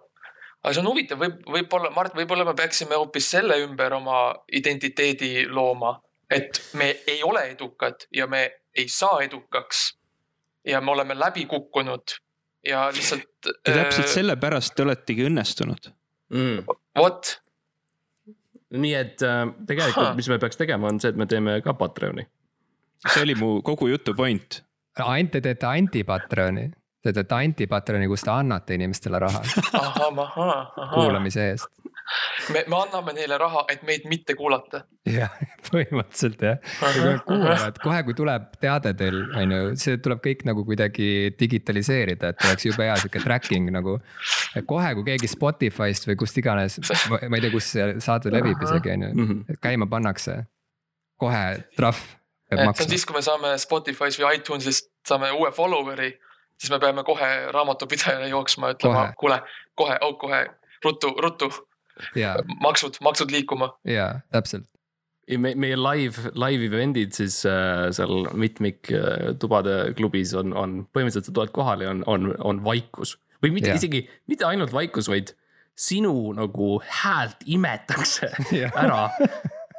[0.64, 4.20] aga see on huvitav, võib, võib-olla, Mart, võib-olla me peaksime hoopis selle ümber oma
[4.59, 5.97] identiteedi looma,
[6.32, 8.45] et me ei ole edukad ja me
[8.76, 9.91] ei saa edukaks.
[10.66, 12.14] ja me oleme läbi kukkunud
[12.70, 13.30] ja lihtsalt.
[13.68, 15.89] ja täpselt äh, sellepärast te oletegi õnnestunud
[16.34, 16.76] mm..
[16.99, 17.34] vot.
[18.74, 22.26] nii et äh, tegelikult, mis me peaks tegema, on see, et me teeme ka Patreoni.
[23.07, 24.64] see oli mu kogu jutu point.
[24.99, 26.68] ainult te teete anti-Patreoni,
[27.03, 29.43] te teete anti-Patreoni, kus te annate inimestele raha.
[30.93, 31.83] kuulamise eest
[32.54, 34.84] me, me anname neile raha, et meid mitte kuulata.
[35.08, 35.34] jah,
[35.70, 40.43] põhimõtteliselt jah, kui nad kuulavad, kohe kui tuleb teade teil, on ju, see tuleb kõik
[40.49, 43.99] nagu kuidagi digitaliseerida, et oleks jube hea sihuke tracking nagu.
[44.70, 46.80] kohe, kui keegi Spotify'st või kust iganes,
[47.10, 49.62] ma ei tea, kus see saade levib isegi on ju, mhm.
[49.64, 50.43] käima pannakse,
[51.22, 51.45] kohe
[51.78, 52.04] trahv
[52.49, 52.78] peab maksma.
[52.82, 56.14] see on siis, kui me saame Spotify's või iTunes'ist saame uue follower'i
[56.64, 59.41] siis me peame kohe raamatupidajale jooksma, ütlema, kuule,
[59.76, 60.45] kohe, oh kohe,
[60.86, 61.51] ruttu, ruttu.
[62.62, 63.74] Maksud, maksud liikuma.
[63.88, 64.66] jaa, täpselt.
[65.38, 71.30] me, meie live, live event'id siis äh, seal mitmik äh, tubade klubis on, on põhimõtteliselt
[71.30, 73.18] sa tuled kohale ja on, on, on vaikus.
[73.44, 73.80] või mitte yeah.
[73.80, 75.36] isegi, mitte ainult vaikus, vaid
[75.76, 78.74] sinu nagu häält imetakse yeah.
[78.78, 79.08] ära.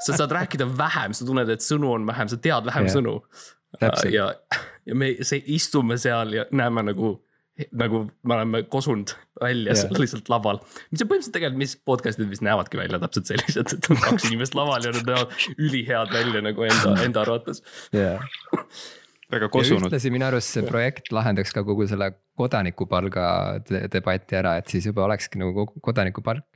[0.04, 2.96] sa saad rääkida vähem, sa tunned, et sõnu on vähem, sa tead vähem yeah.
[2.96, 3.18] sõnu.
[4.12, 4.30] ja,
[4.86, 7.16] ja me see, istume seal ja näeme nagu
[7.70, 9.78] nagu me oleme kosunud välja yeah.
[9.78, 10.58] seal lihtsalt laval.
[10.90, 14.56] mis on põhimõtteliselt tegelikult, mis podcast'id vist näevadki välja täpselt sellised, et on kaks inimest
[14.58, 17.62] laval ja nad näevad ülihead välja nagu enda, enda arvates
[17.94, 18.24] yeah.
[19.30, 19.86] väga kosunud.
[19.86, 23.28] ühtlasi minu arust see projekt lahendaks ka kogu selle kodanikupalga
[23.70, 26.46] debati ära, et siis juba olekski nagu kodanikupalk.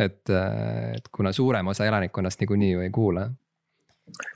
[0.00, 3.28] et, et kuna suurem osa elanikkonnast niikuinii ju ei kuula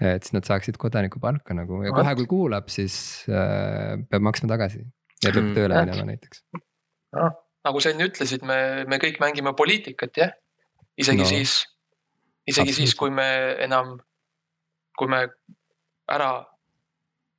[0.04, 4.84] et siis nad saaksid kodanikupalka nagu ja kohe, kui kuulab, siis äh, peab maksma tagasi
[5.22, 5.54] ja peab mm.
[5.56, 6.42] tööle minema näiteks
[7.16, 7.28] no,.
[7.66, 8.58] nagu sa enne ütlesid, me,
[8.90, 10.32] me kõik mängime poliitikat jah,
[10.98, 11.28] isegi no.
[11.28, 11.58] siis,
[12.48, 13.28] isegi siis, kui me
[13.62, 13.94] enam,
[14.98, 15.24] kui me
[16.10, 16.32] ära,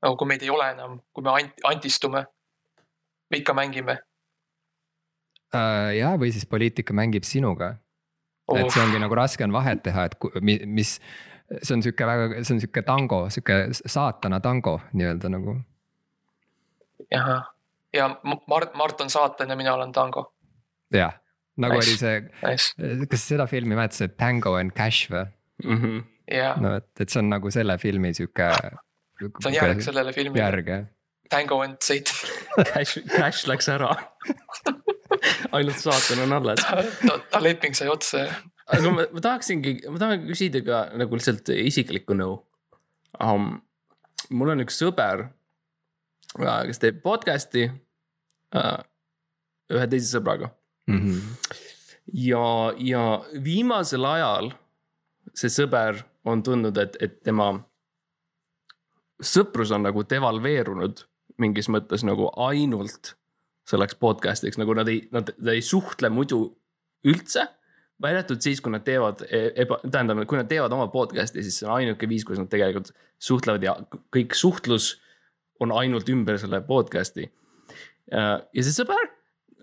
[0.03, 2.25] nagu kui meid ei ole enam, kui me ant, antistume,
[3.29, 3.99] me ikka mängime
[5.53, 5.91] uh,.
[5.95, 7.75] ja, või siis poliitika mängib sinuga
[8.47, 8.57] oh..
[8.59, 10.95] et see ongi nagu raske on vahet teha, et mis,
[11.59, 15.57] see on sihuke väga, see on sihuke tango, sihuke saatana tango nii-öelda nagu.
[17.11, 17.52] jah,
[17.93, 20.25] ja Mart, Mart on saatan ja mina olen tango.
[20.93, 21.13] jah,
[21.57, 21.89] nagu nice.
[21.89, 25.25] oli see nice., kas seda filmi mäletasid, Tango and Cash või
[25.63, 25.77] mm?
[25.77, 26.03] -hmm.
[26.31, 26.61] Yeah.
[26.61, 28.49] no et, et see on nagu selle filmi sihuke.
[29.19, 30.43] see on järg sellele filmile.
[30.43, 30.85] järg jah.
[31.29, 32.15] Tango and Satan
[32.73, 33.91] Cash, Cash läks ära
[35.55, 38.41] ainult saatan on alles ta, ta leping sai otsa jah.
[38.67, 42.39] aga ma, ma tahaksingi, ma tahan küsida ka nagu lihtsalt isiklikku nõu
[43.19, 43.55] um,.
[44.31, 45.27] mul on üks sõber
[46.37, 48.81] kes teeb podcast'i äh,
[49.73, 50.49] ühe teise sõbraga
[50.89, 50.99] mm.
[50.99, 51.21] -hmm.
[52.25, 53.03] ja, ja
[53.43, 54.51] viimasel ajal
[55.33, 57.51] see sõber on tundnud, et, et tema
[59.23, 61.03] sõprus on nagu devalveerunud
[61.41, 63.15] mingis mõttes nagu ainult
[63.69, 66.45] selleks podcast'iks, nagu nad ei, nad, nad ei suhtle muidu
[67.07, 67.47] üldse.
[68.01, 71.61] välja arvatud siis, kui nad teevad e-, eba, tähendab, kui nad teevad oma podcast'i, siis
[71.61, 73.77] see on ainuke viis, kuidas nad tegelikult suhtlevad ja
[74.13, 74.97] kõik suhtlus
[75.65, 77.27] on ainult ümber selle podcast'i.
[78.13, 79.01] Äh, ja see sõber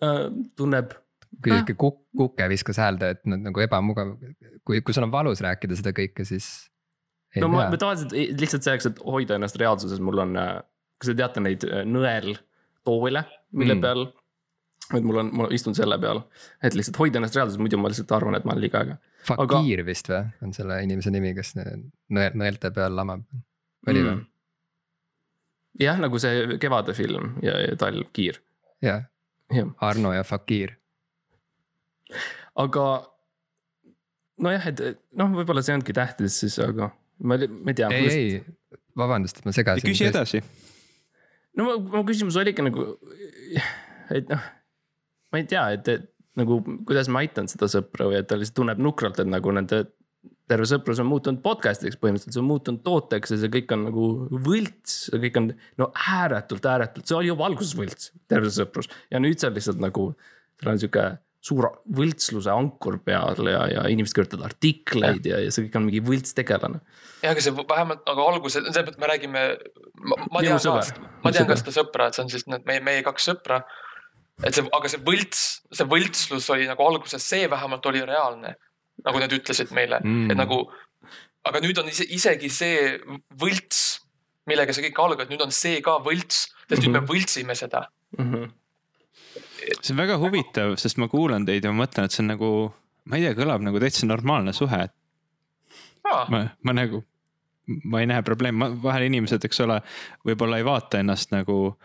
[0.04, 0.26] äh,
[0.58, 0.96] tunneb.
[1.40, 4.16] kui sihuke kuk-, kuke viskas häälde, et nagu ebamugav,
[4.66, 6.48] kui, kui sul on valus rääkida seda kõike, siis.
[7.38, 10.56] no ma, ma tavaliselt lihtsalt selleks, et hoida ennast reaalsuses, mul on, äh,
[11.00, 13.24] kas te teate neid nõeltoole,
[13.56, 13.84] mille mm.
[13.84, 14.08] peal
[14.98, 16.22] et mul on, ma istun selle peal,
[16.66, 18.96] et lihtsalt hoida ennast reaalsuses, muidu ma lihtsalt arvan, et ma olen liiga äge.
[19.28, 19.86] Fakir Aga...
[19.86, 23.22] vist või, on selle inimese nimi, kes nõel, nõelte peal lamab,
[23.86, 24.24] oli mm.
[25.78, 28.40] Jah, nagu see Kevade film ja, ja talv Kiir.
[28.82, 29.06] jah
[29.52, 30.76] ja., Arno ja Fakir.
[32.54, 32.86] aga
[34.40, 34.82] nojah, et
[35.18, 37.90] noh, võib-olla see ongi tähtis siis, aga ma, ma ei tea.
[37.94, 39.86] ei, ei, vabandust, et ma segasin.
[39.86, 40.42] küsi edasi.
[41.58, 42.92] no mu küsimus oligi nagu,
[44.16, 44.48] et noh,
[45.30, 46.08] ma ei tea, et, et
[46.40, 49.84] nagu kuidas ma aitan seda sõpra või et ta lihtsalt tunneb nukralt, et nagu nende
[50.50, 54.06] terve sõprus on muutunud podcast'iks põhimõtteliselt, see on muutunud tooteks ja see kõik on nagu
[54.46, 59.40] võlts, kõik on no ääretult, ääretult, see oli juba alguses võlts, terve sõprus ja nüüd
[59.40, 60.06] see on lihtsalt nagu,
[60.60, 65.66] seal on sihuke suur võltsluse ankur peal ja, ja inimesed kirjutavad artikleid ja, ja see
[65.66, 66.80] kõik on mingi võltstegelane.
[67.22, 69.44] jah, aga see vähemalt nagu alguses, selles mõttes me räägime,
[70.04, 73.06] ma tean ka, ma tean ka seda sõpra, et see on siis need meie, meie
[73.06, 73.62] kaks sõpra.
[74.44, 78.58] et see, aga see võlts, see võltslus oli nagu alguses, see vähemalt oli reaalne
[79.06, 80.62] nagu nad ütlesid meile mm., et nagu.
[81.48, 82.96] aga nüüd on ise, isegi see
[83.40, 84.00] võlts,
[84.50, 86.82] millega see kõik algas, nüüd on see ka võlts, sest mm -hmm.
[86.82, 87.10] nüüd me mhm.
[87.12, 87.84] võltsime seda
[88.18, 88.32] mm.
[88.32, 88.50] -hmm.
[89.80, 92.50] see on väga huvitav, sest ma kuulan teid ja ma mõtlen, et see on nagu,
[93.04, 94.88] ma ei tea, kõlab nagu täitsa normaalne suhe.
[96.04, 97.04] ma, ma nagu,
[97.84, 99.80] ma ei näe probleemi, vahel inimesed, eks ole,
[100.26, 101.76] võib-olla ei vaata ennast nagu,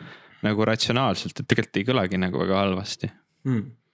[0.43, 3.11] nagu ratsionaalselt, et tegelikult ei kõlagi nagu väga halvasti
[3.43, 3.85] mm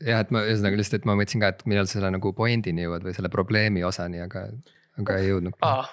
[0.00, 3.04] jah, et ma ühesõnaga lihtsalt, et ma mõtlesin ka, et millal selle nagu pointini jõuad
[3.06, 4.46] või selle probleemi osani, aga,
[5.00, 5.58] aga ei jõudnud.
[5.64, 5.84] aa,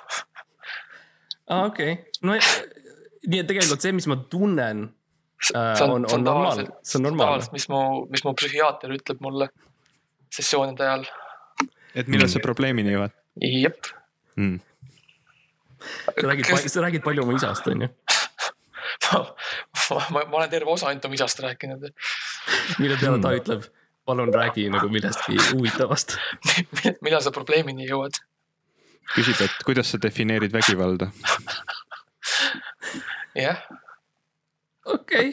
[1.67, 4.85] okei, no nii et tegelikult see, mis ma tunnen
[5.53, 5.83] äh,.
[5.83, 7.49] on, on, on normaalne, see on normaalne.
[7.55, 7.81] mis mu,
[8.13, 9.51] mis mu psühhiaater ütleb mulle
[10.33, 11.07] sessioonide ajal.
[11.95, 13.15] et millal sa probleemini jõuad?
[13.45, 13.91] jep
[14.39, 14.57] mm..
[16.07, 17.91] sa räägid Kes..., sa räägid palju oma isast, on ju
[19.11, 21.87] ma, ma, ma olen terve osa ainult oma isast rääkinud.
[22.79, 23.69] mille peale ta ütleb
[24.11, 26.17] palun räägi nagu millestki huvitavast
[27.05, 28.19] millal sa probleemini jõuad?
[29.15, 31.11] küsib, et kuidas sa defineerid vägivalda?
[33.35, 33.63] jah.
[34.85, 35.31] okei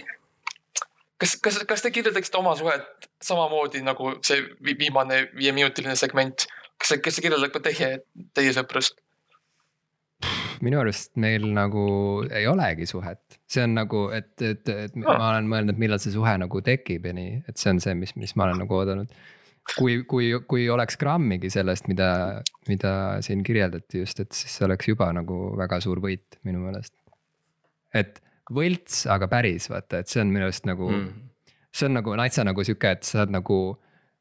[1.18, 4.44] kas, kas, kas te kirjeldaksite oma suhet samamoodi nagu see
[4.78, 6.46] viimane viieminutiline segment
[6.78, 7.90] kas kas see kirjeldab ka teie,
[8.34, 8.98] teie sõprust?
[10.64, 11.84] Minu arust meil nagu
[12.34, 16.14] ei olegi suhet, see on nagu, et, et, et ma olen mõelnud, et millal see
[16.14, 19.18] suhe nagu tekib ja nii, et see on see, mis, mis ma olen nagu oodanud.
[19.76, 22.10] kui, kui, kui oleks grammigi sellest, mida,
[22.70, 22.92] mida
[23.24, 26.94] siin kirjeldati just, et siis see oleks juba nagu väga suur võit minu meelest.
[27.94, 28.22] et
[28.54, 31.26] võlts, aga päris vaata, et see on minu arust nagu mm.,
[31.74, 33.58] see on nagu natsa nagu sihuke, et sa oled nagu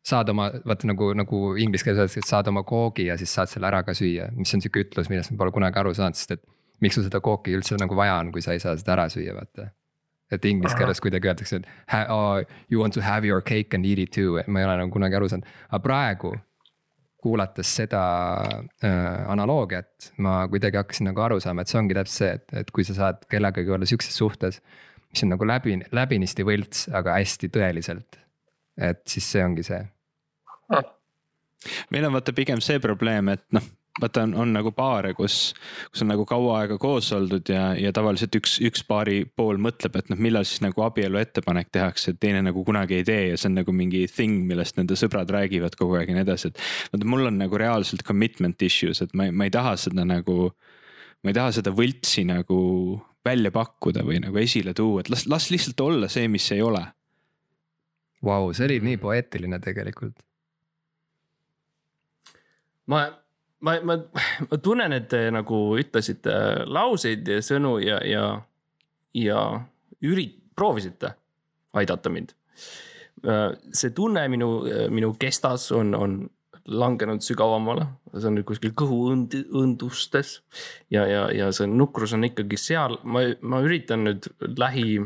[0.07, 3.51] saad oma, vaata nagu, nagu inglise keeles öeldakse, et saad oma koogi ja siis saad
[3.51, 6.37] selle ära ka süüa, mis on sihuke ütlus, millest ma pole kunagi aru saanud, sest
[6.37, 6.45] et.
[6.77, 9.33] miks sul seda kooki üldse nagu vaja on, kui sa ei saa seda ära süüa,
[9.33, 9.71] vaata.
[10.31, 13.99] et inglise keeles kuidagi öeldakse, et oh, you want to have your cake and eat
[14.03, 16.35] it too, ma ei ole nagu kunagi aru saanud, aga praegu.
[17.27, 18.01] kuulates seda
[18.85, 22.69] äh, analoogiat, ma kuidagi hakkasin nagu aru saama, et see ongi täpselt see, et, et
[22.71, 24.61] kui sa saad kellegagi olla sihukeses suhtes.
[25.09, 28.21] mis on nagu läbi, läbinisti võlts, aga hästi tõeliselt.
[28.77, 29.81] et siis see ongi see
[31.91, 33.65] meil on vaata pigem see probleem, et noh,
[34.01, 35.53] vaata on, on nagu paare, kus,
[35.91, 39.97] kus on nagu kaua aega koos oldud ja, ja tavaliselt üks, üks paari pool mõtleb,
[39.99, 43.39] et noh, millal siis nagu abielu ettepanek tehakse, et teine nagu kunagi ei tee ja
[43.39, 46.63] see on nagu mingi thing, millest nende sõbrad räägivad kogu aeg ja nii edasi, et.
[46.93, 50.51] vaata, mul on nagu reaalselt commitment issues, et ma, ma ei taha seda nagu,
[51.23, 52.59] ma ei taha seda võltsi nagu
[53.27, 56.85] välja pakkuda või nagu esile tuua, et las, las lihtsalt olla see, mis ei ole.
[58.23, 60.15] Vau, see oli nii poeetiline tegelikult
[62.87, 63.05] ma,
[63.59, 63.97] ma, ma,
[64.47, 66.33] ma tunnen, et te nagu ütlesite
[66.65, 68.25] lauseid ja sõnu ja, ja,
[69.17, 69.43] ja
[70.05, 71.13] ürit-, proovisite
[71.77, 72.33] aidata mind.
[73.73, 74.49] see tunne minu,
[74.93, 76.17] minu kestas on, on
[76.67, 80.33] langenud sügavamale, see on nüüd kuskil kõhuõndustes
[80.93, 84.27] ja, ja, ja see nukrus on ikkagi seal, ma, ma üritan nüüd
[84.59, 84.99] lähi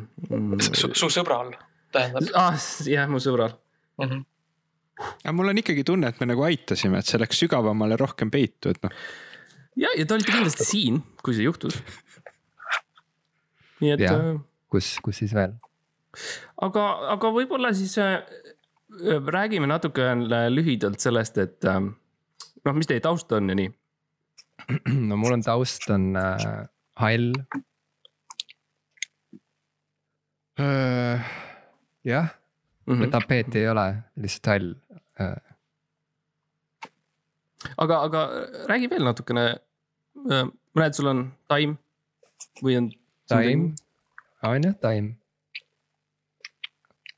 [0.72, 1.54] su, su sõbral
[1.94, 2.58] tähendab ah,?
[2.88, 4.08] jah, mu sõbral mm.
[4.08, 4.28] -hmm
[5.02, 8.74] aga mul on ikkagi tunne, et me nagu aitasime, et see läks sügavamale rohkem peitu,
[8.74, 8.94] et noh.
[9.80, 11.80] ja, ja te olite kindlasti siin, kui see juhtus.
[13.82, 14.08] nii et.
[14.10, 14.40] Äh,
[14.72, 15.58] kus, kus siis veel?
[16.62, 16.86] aga,
[17.16, 18.20] aga võib-olla siis äh,
[19.32, 20.12] räägime natuke
[20.52, 23.72] lühidalt sellest, et äh, noh, mis teie taust on ja nii.
[25.10, 26.68] no mul on taust on äh,
[27.02, 27.32] hall
[30.62, 31.32] äh,.
[32.06, 32.30] jah
[32.86, 33.12] mm, -hmm.
[33.12, 34.74] tapeeti ei ole, lihtsalt hall.
[37.78, 38.22] Aga, aga
[38.70, 39.46] räägi veel natukene.
[40.32, 41.78] Äh, ma näen, sul on taim
[42.62, 42.92] või on?
[43.32, 43.72] taim,
[44.44, 45.14] on jah, taim.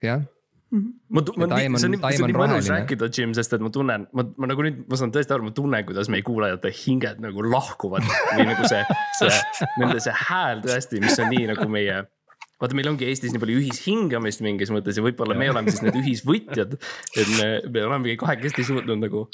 [0.03, 0.25] jah
[0.73, 4.25] ma, ma, see on, see on nii mõnus rääkida, Jim, sest et ma tunnen, ma,
[4.41, 8.05] ma nagu nüüd, ma saan tõesti aru, ma tunnen, kuidas meie kuulajate hinged nagu lahkuvad
[8.33, 8.81] või nagu see,
[9.19, 9.37] see,
[9.81, 12.01] nende see hääl tõesti, mis on nii nagu meie
[12.63, 15.99] vaata, meil ongi Eestis nii palju ühishingamist mingis mõttes ja võib-olla me oleme siis need
[15.99, 16.77] ühisvõtjad.
[17.19, 19.27] et me, me olemegi kahekesti suutnud nagu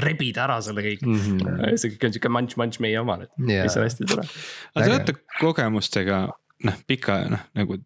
[0.00, 1.18] rebida ära selle kõik mm.
[1.18, 1.76] -hmm.
[1.78, 4.24] see kõik on sihuke munch-munch meie oma nüüd mis on hästi tore.
[4.74, 6.24] aga te olete kogemustega
[6.68, 7.78] noh, pika noh nagu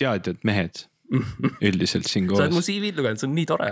[0.00, 0.86] teadjad mehed
[1.68, 2.40] üldiselt siin koos.
[2.40, 3.68] sa oled mu CV-d lugenud, see on nii tore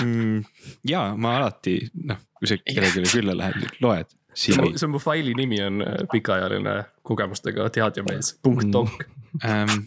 [0.00, 0.40] mm,.
[0.88, 1.76] ja ma alati
[2.08, 4.16] noh, kui sa kellelegi külla lähed, loed.
[4.32, 9.04] see on mu faili nimi on äh, pikaajaline kogemustega teadjamees, punkt donk
[9.44, 9.84] ähm,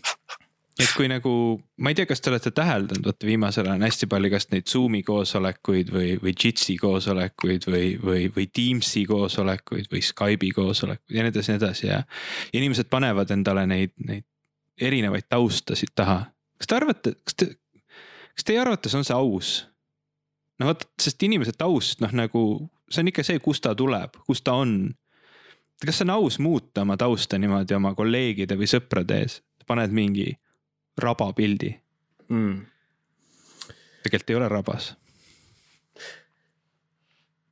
[0.79, 1.31] et kui nagu,
[1.77, 4.69] ma ei tea, kas te olete täheldanud, vot viimasel ajal on hästi palju kas neid
[4.69, 11.25] Zoom'i koosolekuid või, või Jitsi koosolekuid või, või, või Teams'i koosolekuid või Skype'i koosolekuid ja
[11.25, 11.99] nii edasi, nii edasi ja.
[12.57, 14.25] inimesed panevad endale neid, neid
[14.81, 16.23] erinevaid taustasid taha.
[16.57, 17.51] kas te arvate, kas te,
[18.33, 19.53] kas teie arvates on see aus?
[20.59, 22.43] no vot, sest inimese taust noh, nagu
[22.89, 24.93] see on ikka see, kust ta tuleb, kus ta on
[25.86, 30.31] kas see on aus muuta oma tausta niimoodi oma kolleegide või sõprade ees, paned mingi
[31.01, 31.71] raba pildi
[32.29, 32.59] mm.?
[34.03, 34.91] tegelikult ei ole rabas.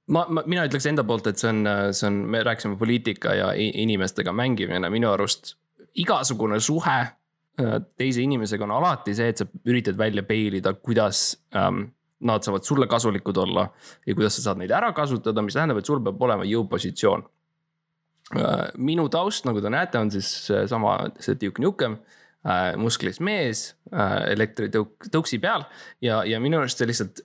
[0.07, 1.63] ma, ma, mina ütleks enda poolt, et see on,
[1.95, 5.55] see on, me rääkisime poliitika ja inimestega mängimine, minu arust
[6.01, 11.89] igasugune suhe äh, teise inimesega on alati see, et sa üritad välja peilida, kuidas ähm,
[12.27, 13.65] nad saavad sulle kasulikud olla
[14.05, 17.23] ja kuidas sa saad neid ära kasutada, mis tähendab, et sul peab olema jõupositsioon
[18.77, 20.31] minu taust, nagu te näete, on siis
[20.69, 21.97] sama see Duke Nukem
[22.47, 23.63] äh, musklis mees
[23.93, 25.65] äh, elektritõuksi peal
[26.03, 27.21] ja, ja minu arust see lihtsalt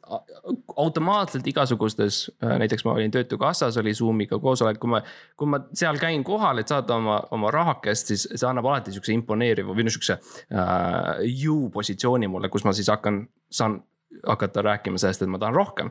[0.76, 5.00] automaatselt igasugustes, näiteks ma olin Töötukassas, oli Zoom'iga koosolek, kui ma,
[5.38, 9.16] kui ma seal käin kohal, et saada oma, oma rahakest, siis see annab alati sihukese
[9.16, 13.80] imponeeriva või no sihukese uh, you positsiooni mulle, kus ma siis hakkan, saan
[14.26, 15.90] hakata rääkima sellest, et ma tahan rohkem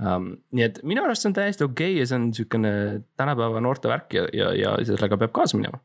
[0.00, 0.28] um,.
[0.52, 2.72] nii et minu arust see on täiesti okei okay ja see on sihukene
[3.20, 5.80] tänapäeva noorte värk ja, ja, ja sellega peab kaasa minema.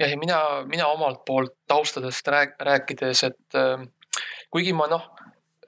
[0.00, 3.82] jah, ja mina, mina omalt poolt taustadest rääk, rääkides, et äh,
[4.50, 5.04] kuigi ma noh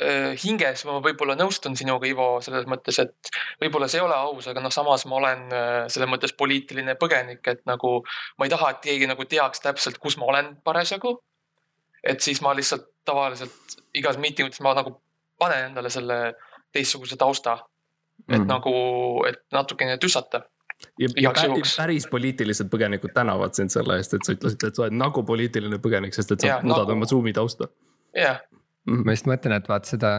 [0.02, 4.48] äh, hinges ma võib-olla nõustun sinuga, Ivo, selles mõttes, et võib-olla see ei ole aus,
[4.50, 7.98] aga noh, samas ma olen äh, selles mõttes poliitiline põgenik, et nagu
[8.38, 11.18] ma ei taha, et keegi nagu teaks täpselt, kus ma olen parasjagu.
[12.02, 14.96] et siis ma lihtsalt tavaliselt igas miitingutes ma nagu
[15.38, 16.16] panen endale selle
[16.72, 17.58] teistsuguse tausta.
[18.28, 18.46] et mm.
[18.46, 18.72] nagu,
[19.26, 20.44] et natukene tüssata
[20.98, 24.86] ja, ja päris, päris poliitilised põgenikud tänavad sind selle eest, et sa ütlesid, et sa
[24.86, 26.98] oled nagu poliitiline põgenik, sest et sa muudad nagu...
[26.98, 27.68] oma Zoom'i tausta.
[28.16, 28.42] jah.
[28.88, 29.04] Mhm.
[29.06, 30.14] ma just mõtlen, et vaat seda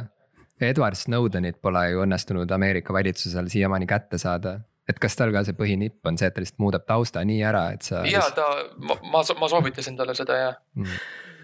[0.64, 4.60] Edward Snowdenit pole ju õnnestunud Ameerika valitsusel siiamaani kätte saada.
[4.90, 7.70] et kas tal ka see põhinipp on see, et ta lihtsalt muudab tausta nii ära,
[7.76, 8.04] et sa.
[8.08, 8.48] ja ta,
[8.78, 10.98] ma, ma, ma soovitasin talle seda ja mm..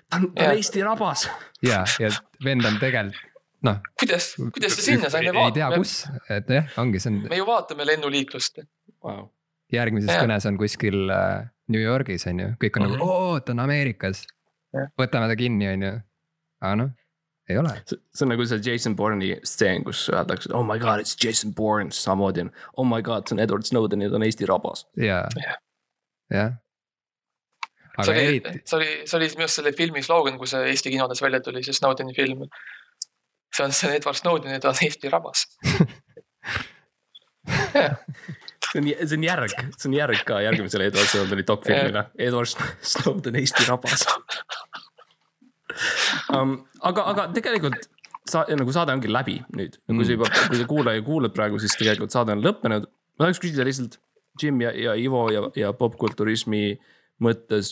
[0.10, 1.30] ta on, ta on Eesti rabas.
[1.64, 2.12] ja, ja
[2.44, 3.28] vend on tegelikult
[3.66, 3.80] noh.
[4.00, 5.26] kuidas, kuidas see sinna sai?
[5.30, 5.96] ei tea, kus,
[6.32, 7.22] et jah, ongi, see on.
[7.32, 8.62] me ju vaatame lennuliiklust
[9.06, 9.28] wow..
[9.74, 10.22] järgmises ja.
[10.24, 13.02] kõnes on kuskil äh, New Yorgis on ju, kõik on mm -hmm.
[13.02, 14.26] nagu, oo, ta on Ameerikas.
[15.00, 15.92] võtame ta kinni, on ju.
[16.62, 16.96] aga noh,
[17.50, 17.76] ei ole.
[17.90, 21.92] see on nagu see Jason Bourne'i stseen, kus öeldakse, oh my god, it's Jason Bourne,
[21.92, 22.52] samamoodi on.
[22.78, 24.88] Oh my god, see on Edward Snowden ja ta on Eesti rabas.
[24.96, 25.28] ja,
[26.30, 26.58] jah
[28.04, 30.94] see oli eriti..., see oli, see oli minu arust selle filmi slogan, kui see Eesti
[30.94, 32.46] kinodes välja tuli, see Snowdeni film.
[33.60, 35.40] See on see Edward Snowden ja ta on Eesti rabas
[38.72, 42.50] see on, see on järg, see on järg ka järgmisele Edward Snowdeni dokfilmile, Edward
[42.94, 44.02] Snowden Eesti rabas
[46.36, 46.52] um,.
[46.82, 47.80] aga, aga tegelikult
[48.30, 51.76] sa, nagu saade ongi läbi nüüd, kui sa juba, kui sa kuulaja kuulad praegu, siis
[51.80, 52.84] tegelikult saade on lõppenud.
[52.88, 53.94] ma tahaks küsida lihtsalt
[54.40, 56.64] Jim ja, ja Ivo ja, ja popkulturismi
[57.26, 57.66] mõttes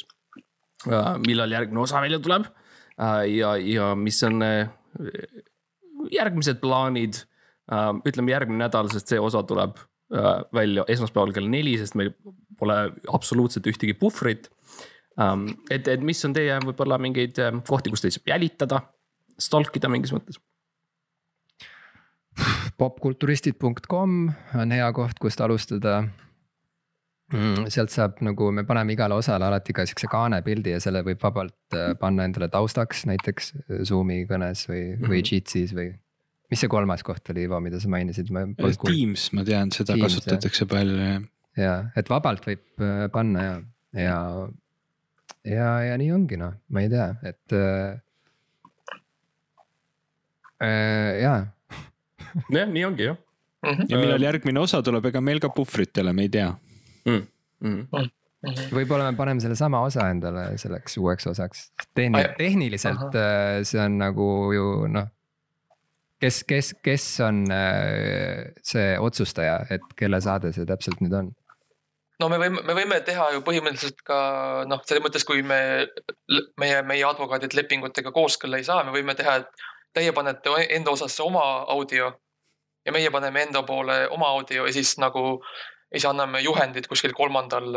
[0.89, 1.15] uh,.
[1.23, 4.65] millal järgmine osa välja tuleb uh, ja, ja mis on uh,
[6.11, 7.21] järgmised plaanid
[7.71, 7.93] uh,.
[8.07, 9.77] ütleme järgmine nädal, sest see osa tuleb
[10.07, 12.13] Äh, välja esmaspäeval kell neli, sest meil
[12.55, 12.75] pole
[13.11, 14.47] absoluutselt ühtegi puhvrit.
[15.19, 18.79] Ähm, et, et mis on teie võib-olla mingeid äh, kohti, kus teid saab jälitada,
[19.35, 20.39] stalkida mingis mõttes?
[22.77, 24.15] popkulturistid.com
[24.61, 26.03] on hea koht, kust alustada
[27.33, 27.67] mm,.
[27.73, 31.77] sealt saab nagu, me paneme igale osale alati ka siukse kaanepildi ja selle võib vabalt
[31.77, 33.53] äh, panna endale taustaks näiteks
[33.87, 35.91] Zoom'i kõnes või või Jitsis või
[36.51, 38.29] mis see kolmas koht oli, Ivo, mida sa mainisid?
[38.85, 40.71] Teams, ma tean, seda Teams, kasutatakse jah.
[40.71, 41.27] palju jah.
[41.59, 43.59] ja, et vabalt võib äh, panna ja,
[44.05, 44.17] ja,
[45.43, 47.95] ja, ja nii ongi noh, ma ei tea, et äh,.
[50.57, 51.41] Äh, jaa.
[52.49, 53.73] jah, nii ongi jah mm.
[53.73, 53.91] -hmm.
[53.91, 56.47] ja millal järgmine osa tuleb, ega meil ka puhvrit ei ole, me ei tea
[57.07, 57.27] mm.
[57.63, 57.75] -hmm.
[57.91, 58.71] Mm -hmm.
[58.71, 61.71] võib-olla me paneme sellesama osa endale selleks uueks osaks.
[61.95, 63.57] Tehni-, tehniliselt Aha.
[63.57, 65.07] Äh, see on nagu ju noh
[66.19, 71.31] kes, kes, kes on äh, see otsustaja, et kelle saade see täpselt nüüd on?
[72.21, 74.19] no me võime, me võime teha ju põhimõtteliselt ka
[74.69, 75.59] noh, selles mõttes, kui me,
[76.57, 81.23] meie, meie advokaadid lepingutega kooskõlla ei saa, me võime teha, et teie panete enda osasse
[81.25, 81.43] oma
[81.73, 82.13] audio.
[82.87, 85.41] ja meie paneme enda poole oma audio ja siis nagu,
[85.91, 87.71] siis anname juhendid kuskil kolmandal,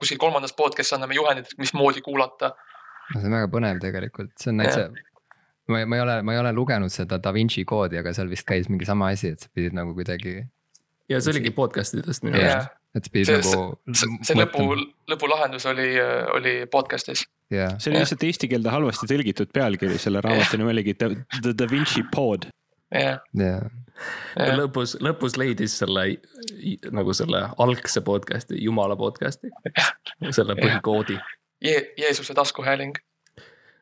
[0.00, 2.54] kuskil kolmandas podcast'is anname juhendid, mismoodi kuulata.
[3.14, 4.88] no see on väga põnev tegelikult, see on täitsa
[5.70, 8.46] ma, ma ei ole, ma ei ole lugenud seda Da Vinci koodi, aga seal vist
[8.48, 10.42] käis mingi sama asi, et sa pidid nagu kuidagi.
[11.10, 12.70] ja see oligi podcast idest minu arust.
[12.96, 13.96] et sa pidid see, nagu.
[14.02, 14.66] see, see lõpu,
[15.10, 15.90] lõpulahendus oli,
[16.36, 17.26] oli podcast'is.
[17.50, 17.76] Yeah.
[17.78, 21.70] see oli lihtsalt eesti keelde halvasti tõlgitud pealkiri, selle raamatu nimi oligi The, The Da
[21.70, 22.50] Vinci Pod.
[22.90, 23.20] Jah.
[24.36, 26.06] ja lõpus, lõpus leidis selle
[26.90, 29.52] nagu selle algse podcast'i, jumala podcast'i,
[30.30, 31.20] selle põhikoodi
[31.60, 31.76] Je.
[32.00, 32.96] Jeesuse taskuhääling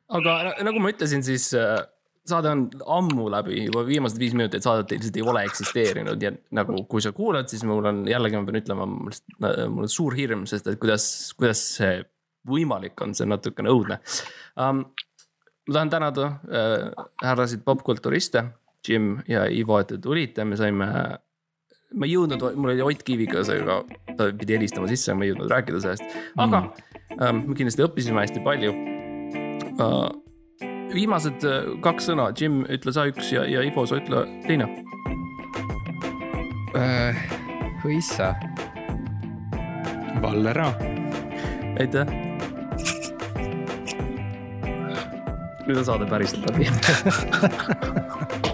[0.08, 0.34] aga
[0.66, 1.78] nagu ma ütlesin, siis äh,
[2.28, 2.66] saade on
[2.98, 7.12] ammu läbi, juba viimased viis minutit saadet lihtsalt ei ole eksisteerinud ja nagu, kui sa
[7.16, 11.08] kuulad, siis mul on jällegi, ma pean ütlema, mul on suur hirm, sest et kuidas,
[11.38, 12.00] kuidas see
[12.48, 14.00] võimalik on, see on natukene õudne
[14.56, 14.86] um,.
[15.68, 18.46] ma tahan tänada äh, härrasid popkulturiste,
[18.88, 20.88] Jim ja Ivo, et te tulite, me saime
[21.96, 23.80] ma ei jõudnud, mul oli Ott Kiviga seega,
[24.18, 27.18] ta pidi helistama sisse, ma ei jõudnud rääkida sellest, aga mm.
[27.22, 28.74] ähm, me kindlasti õppisime hästi palju
[29.78, 30.08] uh,.
[30.92, 34.68] viimased uh, kaks sõna, Jim, ütle sa üks ja, ja Ivo, sa ütle teine
[36.76, 37.26] uh,.
[37.78, 38.32] Hõissa.
[40.18, 40.72] Vallera.
[41.78, 42.10] aitäh.
[45.68, 46.64] nüüd on saade päriselt läbi